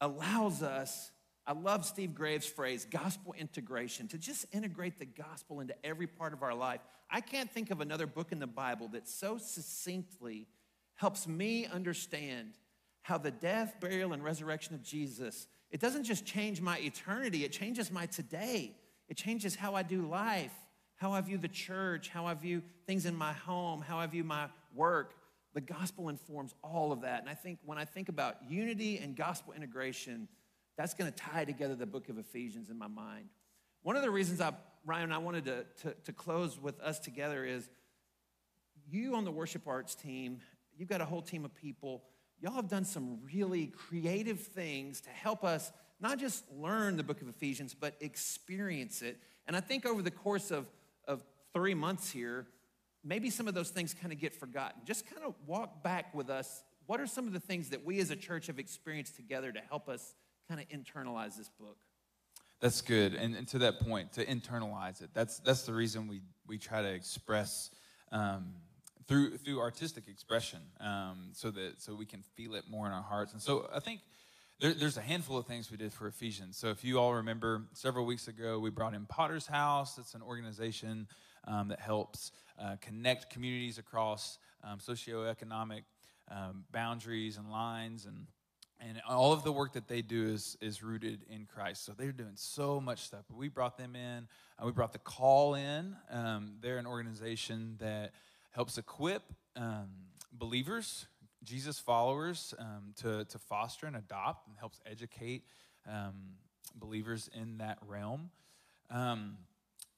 [0.00, 1.10] allows us,
[1.46, 6.32] I love Steve Graves' phrase, gospel integration, to just integrate the gospel into every part
[6.32, 6.80] of our life.
[7.10, 10.46] I can't think of another book in the Bible that so succinctly
[10.94, 12.54] helps me understand
[13.02, 17.52] how the death, burial, and resurrection of Jesus, it doesn't just change my eternity, it
[17.52, 18.76] changes my today.
[19.12, 20.54] It changes how I do life,
[20.96, 24.24] how I view the church, how I view things in my home, how I view
[24.24, 25.12] my work.
[25.52, 27.20] The gospel informs all of that.
[27.20, 30.28] And I think when I think about unity and gospel integration,
[30.78, 33.26] that's going to tie together the book of Ephesians in my mind.
[33.82, 34.54] One of the reasons I,
[34.86, 37.68] Ryan, I wanted to, to, to close with us together is
[38.88, 40.38] you on the worship arts team,
[40.74, 42.02] you've got a whole team of people.
[42.40, 45.70] Y'all have done some really creative things to help us
[46.02, 49.18] not just learn the book of Ephesians, but experience it.
[49.46, 50.66] And I think over the course of,
[51.06, 51.22] of
[51.54, 52.46] three months here,
[53.04, 54.82] maybe some of those things kind of get forgotten.
[54.84, 56.62] Just kind of walk back with us.
[56.86, 59.60] What are some of the things that we as a church have experienced together to
[59.60, 60.14] help us
[60.48, 61.78] kind of internalize this book?
[62.60, 63.14] That's good.
[63.14, 66.82] And, and to that point, to internalize it, that's, that's the reason we, we try
[66.82, 67.70] to express
[68.12, 68.54] um,
[69.08, 73.02] through, through artistic expression um, so that so we can feel it more in our
[73.02, 73.32] hearts.
[73.32, 74.00] And so I think
[74.60, 76.56] there, there's a handful of things we did for Ephesians.
[76.56, 79.98] So if you all remember, several weeks ago, we brought in Potter's House.
[79.98, 81.08] It's an organization
[81.46, 85.82] um, that helps uh, connect communities across um, socioeconomic
[86.30, 88.26] um, boundaries and lines and
[88.88, 91.84] and all of the work that they do is, is rooted in Christ.
[91.84, 93.24] So they're doing so much stuff.
[93.32, 94.26] We brought them in.
[94.58, 95.96] Uh, we brought the CALL in.
[96.10, 98.12] Um, they're an organization that
[98.50, 99.22] helps equip
[99.56, 99.88] um,
[100.32, 101.06] believers
[101.44, 105.44] Jesus followers um, to, to foster and adopt and helps educate
[105.88, 106.14] um,
[106.76, 108.30] believers in that realm.
[108.90, 109.36] Um,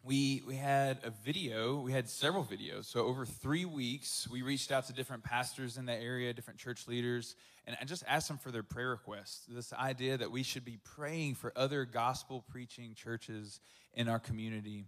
[0.03, 2.85] we, we had a video, we had several videos.
[2.85, 6.87] So, over three weeks, we reached out to different pastors in the area, different church
[6.87, 7.37] leaders,
[7.67, 9.47] and I just asked them for their prayer requests.
[9.49, 13.61] This idea that we should be praying for other gospel preaching churches
[13.95, 14.85] in our community.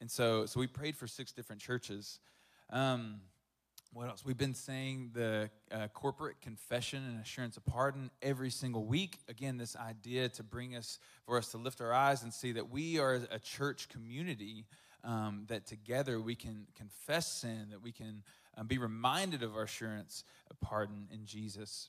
[0.00, 2.20] And so, so we prayed for six different churches.
[2.70, 3.20] Um,
[3.92, 4.24] what else?
[4.24, 9.18] We've been saying the uh, corporate confession and assurance of pardon every single week.
[9.28, 12.70] Again, this idea to bring us, for us to lift our eyes and see that
[12.70, 14.66] we are a church community,
[15.02, 18.22] um, that together we can confess sin, that we can
[18.56, 21.88] um, be reminded of our assurance of pardon in Jesus.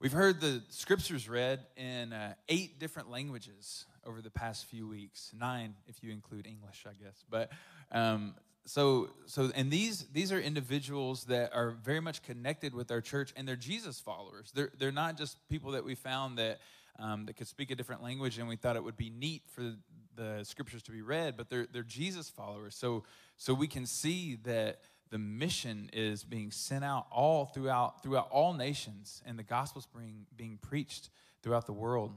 [0.00, 5.30] We've heard the scriptures read in uh, eight different languages over the past few weeks,
[5.38, 7.22] nine if you include English, I guess.
[7.28, 7.50] But
[7.92, 8.34] um,
[8.66, 13.32] so so and these these are individuals that are very much connected with our church
[13.36, 14.50] and they're jesus followers.
[14.54, 16.60] They're, they're not just people that we found that
[16.98, 19.74] um, that could speak a different language and we thought it would be neat for
[20.16, 22.74] the scriptures to be read but they're they're jesus followers.
[22.74, 23.04] So
[23.36, 28.54] so we can see that the mission is being sent out all throughout throughout all
[28.54, 31.10] nations and the gospel's being being preached
[31.42, 32.12] throughout the world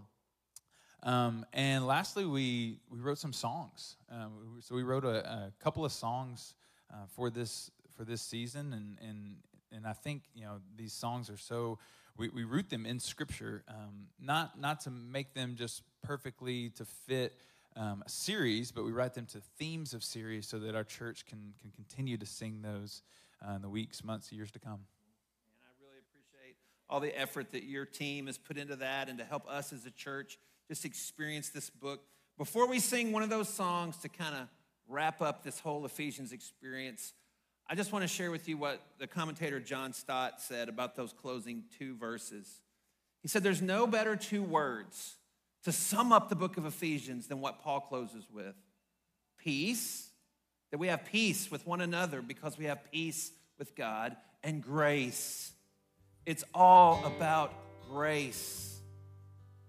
[1.08, 3.96] um, and lastly, we, we wrote some songs.
[4.12, 6.54] Um, so we wrote a, a couple of songs
[6.94, 9.36] uh, for this for this season, and and
[9.72, 11.80] and I think you know these songs are so
[12.18, 16.84] we, we root them in Scripture, um, not not to make them just perfectly to
[16.84, 17.38] fit
[17.78, 21.26] um, a series, but we write them to themes of series so that our church
[21.26, 23.02] can can continue to sing those
[23.48, 24.82] uh, in the weeks, months, years to come.
[25.54, 26.58] And I really appreciate
[26.90, 29.86] all the effort that your team has put into that, and to help us as
[29.86, 30.38] a church
[30.68, 32.02] just experience this book.
[32.38, 34.48] Before we sing one of those songs to kind of
[34.88, 37.14] wrap up this whole Ephesians experience,
[37.70, 41.14] I just want to share with you what the commentator John Stott said about those
[41.14, 42.62] closing two verses.
[43.22, 45.16] He said, There's no better two words
[45.64, 48.56] to sum up the book of Ephesians than what Paul closes with
[49.38, 50.10] peace,
[50.72, 55.52] that we have peace with one another because we have peace with God, and grace.
[56.26, 57.54] It's all about
[57.90, 58.67] grace.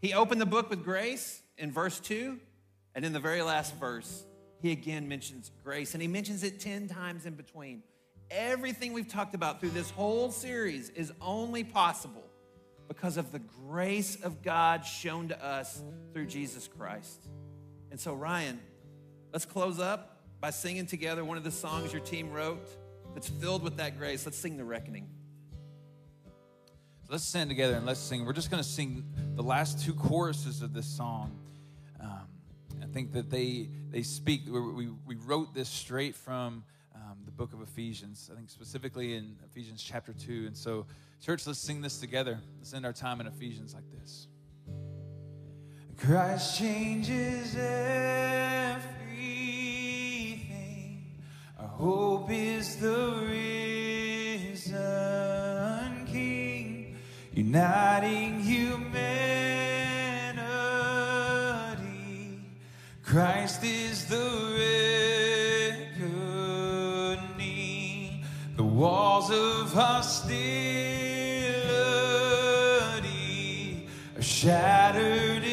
[0.01, 2.39] He opened the book with grace in verse 2,
[2.95, 4.25] and in the very last verse,
[4.61, 7.83] he again mentions grace, and he mentions it 10 times in between.
[8.31, 12.25] Everything we've talked about through this whole series is only possible
[12.87, 15.83] because of the grace of God shown to us
[16.13, 17.29] through Jesus Christ.
[17.91, 18.61] And so, Ryan,
[19.33, 20.15] let's close up.
[20.41, 22.69] by singing together one of the songs your team wrote
[23.15, 24.25] that's filled with that grace.
[24.25, 25.09] Let's sing The Reckoning.
[27.11, 28.27] Let's stand together and let's sing.
[28.27, 29.03] We're just going to sing
[29.35, 31.39] the last two choruses of this song.
[31.99, 32.29] Um,
[32.83, 34.43] I think that they they speak.
[34.47, 38.29] We, we wrote this straight from um, the book of Ephesians.
[38.31, 40.45] I think specifically in Ephesians chapter two.
[40.47, 40.85] And so,
[41.25, 42.41] church, let's sing this together.
[42.59, 44.29] Let's end our time in Ephesians like this.
[45.97, 48.85] Christ changes everything.
[51.59, 53.09] Our hope is the
[54.69, 55.38] King,
[57.39, 58.99] uniting humanity.
[63.05, 64.27] Christ is the
[66.99, 68.25] reckoning.
[68.57, 70.49] The walls of hostility
[74.17, 75.45] are shattered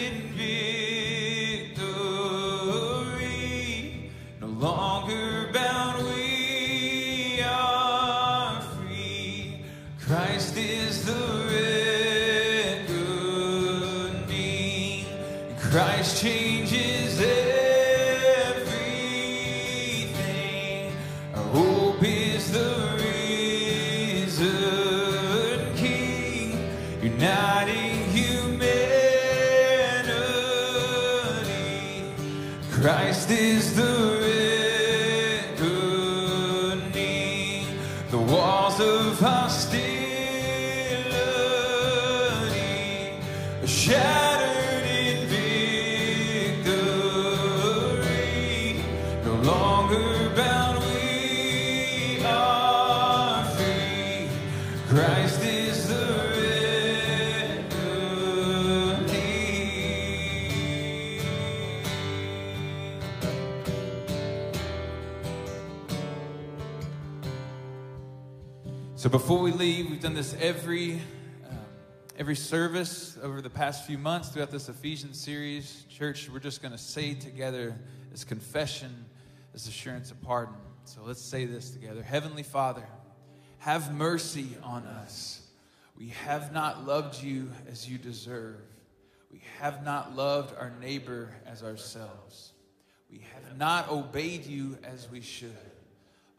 [33.28, 33.95] Is the
[69.06, 70.94] So before we leave, we've done this every
[71.48, 71.60] um,
[72.18, 75.86] every service over the past few months throughout this Ephesians series.
[75.92, 77.76] Church, we're just going to say together
[78.10, 79.06] this confession,
[79.54, 80.56] this assurance of pardon.
[80.86, 82.02] So let's say this together.
[82.02, 82.84] Heavenly Father,
[83.60, 85.40] have mercy on us.
[85.96, 88.58] We have not loved you as you deserve.
[89.32, 92.54] We have not loved our neighbor as ourselves.
[93.12, 95.52] We have not obeyed you as we should.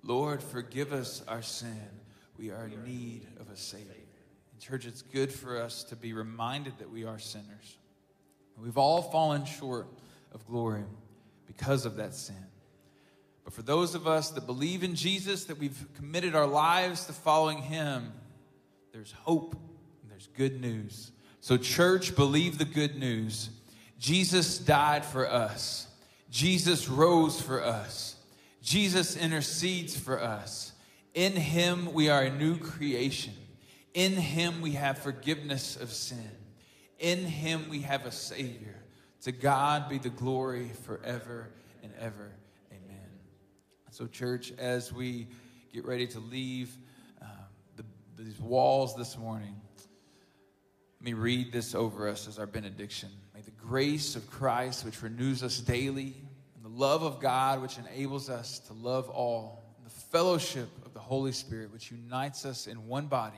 [0.02, 1.90] Lord, forgive us our sin.
[2.38, 3.92] We are in need of a Savior.
[4.52, 7.78] And church, it's good for us to be reminded that we are sinners.
[8.58, 9.86] We've all fallen short
[10.32, 10.84] of glory
[11.46, 12.36] because of that sin.
[13.44, 17.12] But for those of us that believe in Jesus, that we've committed our lives to
[17.12, 18.12] following Him,
[18.92, 19.54] there's hope
[20.02, 21.12] and there's good news.
[21.40, 23.50] So, church, believe the good news.
[23.98, 25.86] Jesus died for us,
[26.30, 28.16] Jesus rose for us,
[28.62, 30.72] Jesus intercedes for us.
[31.16, 33.32] In Him, we are a new creation.
[33.94, 36.30] In Him, we have forgiveness of sin.
[36.98, 38.76] In Him, we have a Savior.
[39.22, 41.48] To God be the glory forever
[41.82, 42.32] and ever.
[42.70, 43.08] Amen.
[43.90, 45.28] So, church, as we
[45.72, 46.76] get ready to leave
[47.22, 47.28] um,
[47.76, 47.84] the,
[48.22, 49.58] these walls this morning,
[51.00, 53.08] let me read this over us as our benediction.
[53.34, 56.14] May the grace of Christ, which renews us daily,
[56.54, 60.98] and the love of God, which enables us to love all, the fellowship of the
[60.98, 63.36] Holy Spirit, which unites us in one body,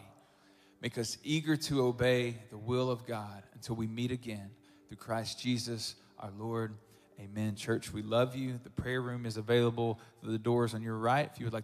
[0.80, 4.48] make us eager to obey the will of God until we meet again
[4.88, 6.74] through Christ Jesus our Lord.
[7.20, 7.54] Amen.
[7.54, 8.58] Church, we love you.
[8.64, 11.56] The prayer room is available through the doors on your right if you would like.